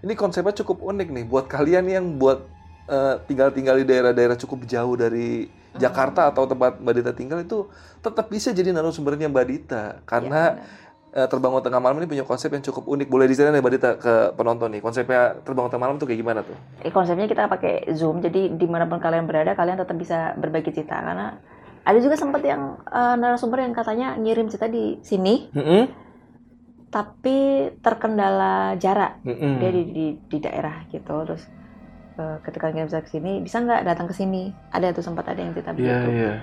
ini 0.00 0.12
konsepnya 0.16 0.56
cukup 0.56 0.80
unik 0.80 1.08
nih 1.12 1.24
buat 1.28 1.46
kalian 1.46 1.84
yang 1.86 2.06
buat 2.16 2.48
eh, 2.88 3.20
tinggal-tinggal 3.28 3.78
di 3.78 3.84
daerah-daerah 3.84 4.36
cukup 4.40 4.64
jauh 4.64 4.96
dari 4.96 5.52
Hmm. 5.68 5.84
Jakarta 5.84 6.32
atau 6.32 6.48
tempat 6.48 6.80
Mbak 6.80 6.94
Dita 6.96 7.12
tinggal 7.12 7.44
itu 7.44 7.68
tetap 8.00 8.32
bisa 8.32 8.56
jadi 8.56 8.72
narasumbernya 8.72 9.28
Mbak 9.28 9.46
Dita 9.46 10.00
karena 10.08 10.56
Iya, 10.56 10.64
eh, 10.64 10.87
Terbangun 11.08 11.64
Tengah 11.64 11.80
Malam 11.80 11.98
ini 11.98 12.06
punya 12.06 12.24
konsep 12.24 12.52
yang 12.52 12.60
cukup 12.60 12.84
unik. 12.84 13.08
Boleh 13.08 13.24
diceritain 13.24 13.56
ya 13.56 13.64
Mbak 13.64 13.72
Dita 13.74 13.90
ke 13.96 14.14
penonton 14.36 14.68
nih. 14.70 14.84
Konsepnya 14.84 15.40
Terbangun 15.40 15.72
Tengah 15.72 15.84
Malam 15.88 15.96
tuh 15.96 16.06
kayak 16.06 16.20
gimana 16.20 16.40
tuh? 16.44 16.54
Eh, 16.84 16.92
konsepnya 16.92 17.24
kita 17.24 17.48
pakai 17.48 17.88
Zoom, 17.96 18.20
jadi 18.20 18.52
di 18.52 18.66
mana 18.68 18.84
pun 18.84 19.00
kalian 19.00 19.24
berada, 19.24 19.56
kalian 19.56 19.80
tetap 19.80 19.96
bisa 19.96 20.36
berbagi 20.36 20.70
cerita. 20.70 21.00
Karena 21.00 21.32
ada 21.82 21.98
juga 21.98 22.20
sempat 22.20 22.44
yang 22.44 22.76
eh, 22.84 23.14
narasumber 23.16 23.64
yang 23.64 23.72
katanya 23.72 24.20
ngirim 24.20 24.52
cerita 24.52 24.68
di 24.68 25.00
sini, 25.00 25.48
Mm-mm. 25.56 25.82
tapi 26.88 27.68
terkendala 27.80 28.76
jarak. 28.76 29.20
Mm-mm. 29.24 29.60
dia 29.60 29.70
di, 29.72 29.82
di, 29.92 30.06
di 30.28 30.38
daerah 30.40 30.84
gitu 30.88 31.24
terus 31.24 31.44
eh, 32.16 32.36
ketika 32.44 32.68
nggak 32.68 32.88
bisa 32.88 33.00
ke 33.04 33.10
sini 33.12 33.40
bisa 33.40 33.60
nggak 33.60 33.84
datang 33.84 34.06
ke 34.08 34.14
sini 34.16 34.52
ada 34.72 34.92
tuh 34.92 35.04
sempat 35.04 35.28
ada 35.28 35.40
yang 35.40 35.52
cerita 35.52 35.72
Iya, 35.72 35.76
begitu 35.76 36.08
iya. 36.12 36.34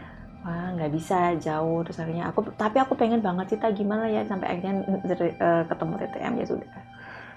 Wah 0.45 0.69
nggak 0.71 0.93
bisa 0.93 1.33
jauh 1.35 1.81
terus 1.81 1.97
akhirnya 1.97 2.29
aku 2.29 2.45
tapi 2.53 2.77
aku 2.77 2.93
pengen 2.93 3.19
banget 3.19 3.49
cerita 3.51 3.73
gimana 3.73 4.05
ya 4.05 4.21
sampai 4.23 4.47
akhirnya 4.53 4.85
eh, 4.85 5.63
ketemu 5.65 5.93
TTM 5.99 6.33
ya 6.37 6.47
sudah 6.47 6.69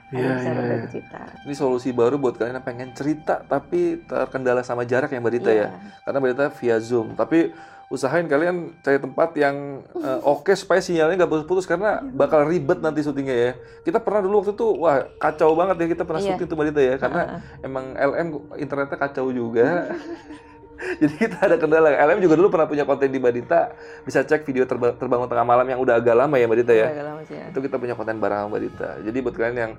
Iya, 0.08 0.40
iya, 0.40 0.52
iya. 0.88 1.24
Ini 1.44 1.52
solusi 1.52 1.92
baru 1.92 2.16
buat 2.16 2.40
kalian 2.40 2.56
yang 2.56 2.64
pengen 2.64 2.96
cerita 2.96 3.44
tapi 3.44 4.00
terkendala 4.08 4.64
sama 4.64 4.88
jarak 4.88 5.12
ya 5.12 5.20
Mbak 5.20 5.32
Dita 5.36 5.52
Iya. 5.52 5.68
ya. 5.68 5.68
Karena 6.00 6.16
Mbak 6.16 6.30
Dita 6.32 6.46
via 6.56 6.76
Zoom. 6.80 7.12
Tapi 7.12 7.52
usahain 7.92 8.24
kalian 8.24 8.72
cari 8.80 8.96
tempat 8.96 9.36
yang 9.36 9.84
eh, 9.84 10.20
oke 10.32 10.48
supaya 10.56 10.80
sinyalnya 10.80 11.20
nggak 11.20 11.28
putus-putus 11.28 11.68
karena 11.68 12.00
Iya. 12.00 12.08
bakal 12.16 12.48
ribet 12.48 12.80
nanti 12.80 13.04
syutingnya 13.04 13.36
ya. 13.36 13.52
Kita 13.84 14.00
pernah 14.00 14.24
dulu 14.24 14.40
waktu 14.40 14.56
itu 14.56 14.66
wah 14.80 14.96
kacau 15.20 15.52
banget 15.52 15.76
ya 15.76 15.86
kita 15.92 16.02
pernah 16.08 16.22
Iya. 16.24 16.28
syuting 16.32 16.46
tuh 16.48 16.56
Mbak 16.56 16.66
Dita 16.72 16.82
ya 16.82 16.94
karena 16.96 17.20
Heeh. 17.28 17.40
emang 17.68 17.84
LM 17.92 18.28
internetnya 18.56 18.96
kacau 18.96 19.28
juga. 19.28 19.68
Jadi 21.00 21.14
kita 21.18 21.36
ada 21.42 21.56
kendala. 21.56 21.90
LM 21.90 22.22
juga 22.22 22.34
dulu 22.34 22.48
pernah 22.48 22.64
punya 22.64 22.82
konten 22.82 23.08
di 23.08 23.18
Mbak 23.18 23.32
Dita. 23.34 23.60
Bisa 24.02 24.22
cek 24.22 24.42
video 24.42 24.62
terba- 24.62 24.94
terbangun 24.94 25.26
tengah 25.26 25.42
malam 25.42 25.66
yang 25.66 25.78
udah 25.78 25.98
agak 25.98 26.14
lama 26.14 26.34
ya 26.34 26.46
Mbak 26.46 26.58
Dita 26.58 26.72
ya. 26.72 26.86
Agak 26.88 27.04
lama 27.04 27.20
sih 27.24 27.34
ya. 27.34 27.46
Itu 27.50 27.58
kita 27.58 27.76
punya 27.76 27.94
konten 27.94 28.16
bareng 28.16 28.38
sama 28.38 28.48
Mbak 28.48 28.62
Dita. 28.62 28.88
Jadi 29.02 29.18
buat 29.18 29.34
kalian 29.34 29.56
yang 29.56 29.72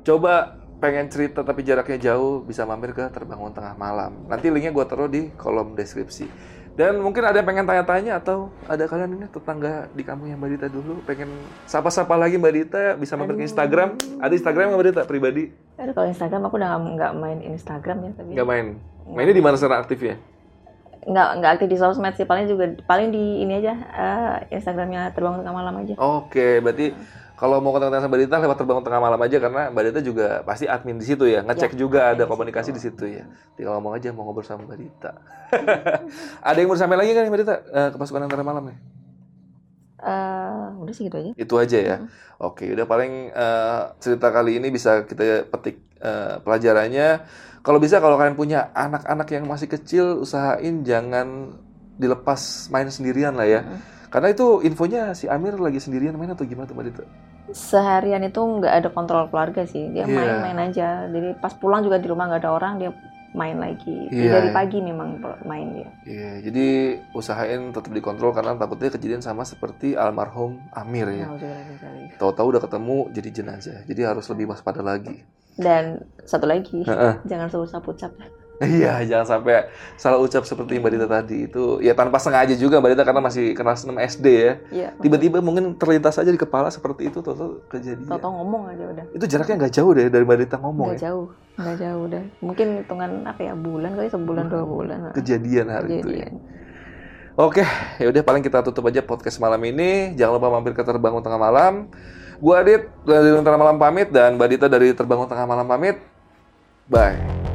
coba 0.00 0.32
pengen 0.80 1.06
cerita 1.06 1.44
tapi 1.44 1.60
jaraknya 1.60 1.98
jauh, 2.02 2.40
bisa 2.40 2.64
mampir 2.64 2.90
ke 2.90 3.04
Terbangun 3.08 3.52
Tengah 3.52 3.76
Malam. 3.76 4.26
Nanti 4.26 4.48
linknya 4.48 4.72
gue 4.72 4.84
taruh 4.84 5.06
di 5.06 5.28
kolom 5.34 5.76
deskripsi. 5.76 6.26
Dan 6.70 6.96
mungkin 6.96 7.20
ada 7.20 7.36
yang 7.36 7.44
pengen 7.44 7.66
tanya-tanya 7.66 8.16
atau 8.16 8.48
ada 8.64 8.86
kalian 8.86 9.12
ini 9.12 9.26
tetangga 9.28 9.90
di 9.92 10.00
kampung 10.00 10.26
yang 10.26 10.40
Mbak 10.40 10.50
Dita 10.50 10.66
dulu 10.66 11.04
pengen 11.04 11.28
sapa-sapa 11.62 12.16
lagi 12.16 12.40
Mbak 12.40 12.52
Dita 12.54 12.82
bisa 12.96 13.14
mampir 13.14 13.36
ke 13.36 13.44
Instagram. 13.44 14.00
Ada 14.16 14.32
Instagram 14.32 14.64
nggak 14.66 14.78
Mbak 14.78 14.88
Dita 14.88 15.02
pribadi? 15.04 15.44
Aduh 15.76 15.92
kalau 15.92 16.08
Instagram 16.08 16.40
aku 16.42 16.56
udah 16.56 16.70
nggak- 16.74 17.14
main 17.14 17.38
Instagram 17.44 17.96
ya 18.00 18.10
tapi 18.16 18.30
Nggak 18.32 18.48
main. 18.48 18.66
Mainnya 19.04 19.34
di 19.34 19.42
mana 19.42 19.58
sekarang 19.58 19.82
aktifnya? 19.82 20.16
Nggak 21.00 21.28
nggak 21.40 21.50
aktif 21.56 21.68
di 21.72 21.78
sosmed 21.80 22.12
sih 22.12 22.28
paling 22.28 22.44
juga 22.44 22.76
paling 22.84 23.08
di 23.08 23.40
ini 23.40 23.56
aja 23.56 23.72
eh, 23.72 24.56
Instagramnya 24.56 25.16
terbangun 25.16 25.40
tengah 25.40 25.56
malam 25.56 25.74
aja 25.80 25.94
Oke, 25.96 26.60
berarti 26.60 26.92
kalau 27.40 27.56
mau 27.64 27.72
kontak-kontak 27.72 28.04
sama 28.04 28.12
Mbak 28.12 28.20
Dita 28.20 28.36
lewat 28.36 28.56
terbangun 28.60 28.84
tengah 28.84 29.00
malam 29.00 29.16
aja 29.16 29.36
karena 29.40 29.62
Mbak 29.72 29.82
Dita 29.88 30.00
juga 30.04 30.26
pasti 30.44 30.68
admin 30.68 31.00
di 31.00 31.08
situ 31.08 31.24
ya, 31.24 31.40
ngecek 31.40 31.72
Ya, 31.72 31.78
juga 31.80 32.00
ada 32.12 32.28
di 32.28 32.28
komunikasi 32.28 32.68
di 32.68 32.80
situ 32.84 33.08
ya. 33.08 33.24
Tinggal 33.56 33.80
ngomong 33.80 33.96
aja 33.96 34.12
mau 34.12 34.28
ngobrol 34.28 34.44
sama 34.44 34.68
Mbak 34.68 34.76
Dita. 34.76 35.16
ada 36.52 36.56
yang 36.60 36.68
mau 36.68 36.76
disampaikan 36.76 37.00
lagi 37.00 37.12
kan 37.16 37.24
Mbak 37.32 37.40
Dita 37.40 37.54
Eh, 37.64 37.88
ke 37.92 37.96
pasukan 37.96 38.28
antara 38.28 38.44
malam 38.44 38.68
ya? 38.68 38.76
Eh, 40.00 40.64
udah 40.80 40.92
sih 40.96 41.04
gitu 41.08 41.16
aja 41.20 41.30
Itu 41.36 41.54
aja 41.60 41.78
ya. 41.78 41.96
Oke, 42.40 42.64
udah 42.72 42.86
paling 42.88 43.12
eh, 43.30 43.80
cerita 44.00 44.32
kali 44.32 44.56
ini 44.56 44.72
bisa 44.72 45.04
kita 45.04 45.44
petik 45.48 45.76
eh, 46.00 46.40
pelajarannya. 46.40 47.08
Kalau 47.60 47.76
bisa 47.76 48.00
kalau 48.00 48.16
kalian 48.16 48.36
punya 48.40 48.72
anak-anak 48.72 49.28
yang 49.36 49.44
masih 49.44 49.68
kecil, 49.68 50.24
usahain 50.24 50.80
jangan 50.80 51.52
dilepas 52.00 52.72
main 52.72 52.88
sendirian 52.88 53.36
lah 53.36 53.44
ya. 53.44 53.60
Karena 54.08 54.32
itu 54.32 54.64
infonya 54.64 55.12
si 55.12 55.28
Amir 55.28 55.60
lagi 55.60 55.76
sendirian 55.78 56.16
main 56.16 56.32
atau 56.32 56.48
gimana 56.48 56.64
tuh 56.64 56.74
Mbak 56.74 56.86
Dita? 56.88 57.04
seharian 57.50 58.22
itu 58.22 58.38
nggak 58.38 58.74
ada 58.78 58.88
kontrol 58.94 59.26
keluarga 59.26 59.66
sih 59.66 59.90
dia 59.90 60.06
Iya. 60.06 60.14
main-main 60.14 60.70
aja 60.70 61.10
jadi 61.10 61.34
pas 61.34 61.50
pulang 61.58 61.82
juga 61.82 61.98
di 61.98 62.06
rumah 62.06 62.30
nggak 62.30 62.46
ada 62.46 62.50
orang 62.54 62.78
dia 62.78 62.90
main 63.30 63.56
lagi 63.56 64.10
Iya, 64.10 64.42
dari 64.42 64.48
iya. 64.50 64.54
pagi 64.54 64.78
memang 64.82 65.22
main 65.46 65.68
dia 65.70 65.88
Iya, 66.02 66.30
jadi 66.50 66.66
usahain 67.14 67.70
tetap 67.70 67.94
dikontrol 67.94 68.34
karena 68.34 68.58
takutnya 68.58 68.90
kejadian 68.90 69.22
sama 69.22 69.46
seperti 69.46 69.94
almarhum 69.94 70.58
Amir 70.74 71.06
ya. 71.14 71.30
Dzalik. 71.30 72.18
Tahu-tahu 72.18 72.46
udah 72.56 72.62
ketemu 72.62 72.96
jadi 73.14 73.28
jenazah. 73.30 73.78
Jadi 73.86 74.00
harus 74.02 74.26
lebih 74.30 74.50
waspada 74.50 74.82
lagi. 74.82 75.22
dan 75.60 76.00
satu 76.24 76.48
lagi 76.48 76.86
Heeh. 76.88 77.20
jangan 77.28 77.52
suruh 77.52 77.68
ucap 77.68 78.16
Iya, 78.60 79.00
jangan 79.08 79.24
sampai 79.26 79.72
salah 79.96 80.20
ucap 80.20 80.44
seperti 80.44 80.76
Mbak 80.76 80.90
Dita 80.92 81.08
tadi. 81.08 81.48
Itu 81.48 81.80
ya 81.80 81.96
tanpa 81.96 82.20
sengaja 82.20 82.52
juga 82.52 82.76
Mbak 82.76 82.92
Dita 82.92 83.04
karena 83.08 83.24
masih 83.24 83.56
kelas 83.56 83.88
6 83.88 83.96
SD 83.96 84.26
ya. 84.28 84.52
Iya. 84.68 84.88
Tiba-tiba 85.00 85.40
mungkin 85.40 85.80
terlintas 85.80 86.20
aja 86.20 86.28
di 86.28 86.36
kepala 86.36 86.68
seperti 86.68 87.08
itu 87.08 87.24
tahu-tahu 87.24 87.64
kejadian. 87.72 88.04
Tau-tau 88.04 88.36
ngomong 88.36 88.68
aja 88.68 88.84
udah. 88.84 89.04
Itu 89.16 89.24
jaraknya 89.24 89.64
nggak 89.64 89.72
jauh 89.72 89.90
deh 89.96 90.12
dari 90.12 90.24
Mbak 90.28 90.38
Dita 90.44 90.56
ngomong 90.60 90.92
Nggak 90.92 91.00
ya. 91.00 91.04
jauh, 91.08 91.26
nggak 91.56 91.76
jauh 91.80 92.02
udah. 92.04 92.22
Mungkin 92.44 92.66
hitungan 92.84 93.10
apa 93.24 93.40
ya 93.40 93.54
bulan 93.56 93.90
kali 93.96 94.08
sebulan 94.12 94.44
dua 94.52 94.64
bulan. 94.68 94.98
lah. 95.08 95.12
Kejadian 95.16 95.66
hari 95.72 95.88
itu 95.88 96.08
ya. 96.12 96.28
Kejadian. 96.28 96.32
Oke, 97.40 97.64
ya 97.96 98.06
udah 98.12 98.20
paling 98.20 98.44
kita 98.44 98.60
tutup 98.60 98.84
aja 98.84 99.00
podcast 99.00 99.40
malam 99.40 99.64
ini. 99.64 100.12
Jangan 100.20 100.36
lupa 100.36 100.52
mampir 100.52 100.76
ke 100.76 100.84
Terbangun 100.84 101.24
Tengah 101.24 101.40
Malam. 101.40 101.88
Gua 102.36 102.60
Adit 102.60 102.92
dari 103.08 103.32
Tengah 103.32 103.56
Malam 103.56 103.80
pamit 103.80 104.12
dan 104.12 104.36
Mbak 104.36 104.48
Dita 104.52 104.66
dari 104.68 104.92
Terbangun 104.92 105.24
Tengah 105.24 105.48
Malam 105.48 105.64
pamit. 105.64 105.96
Bye. 106.84 107.49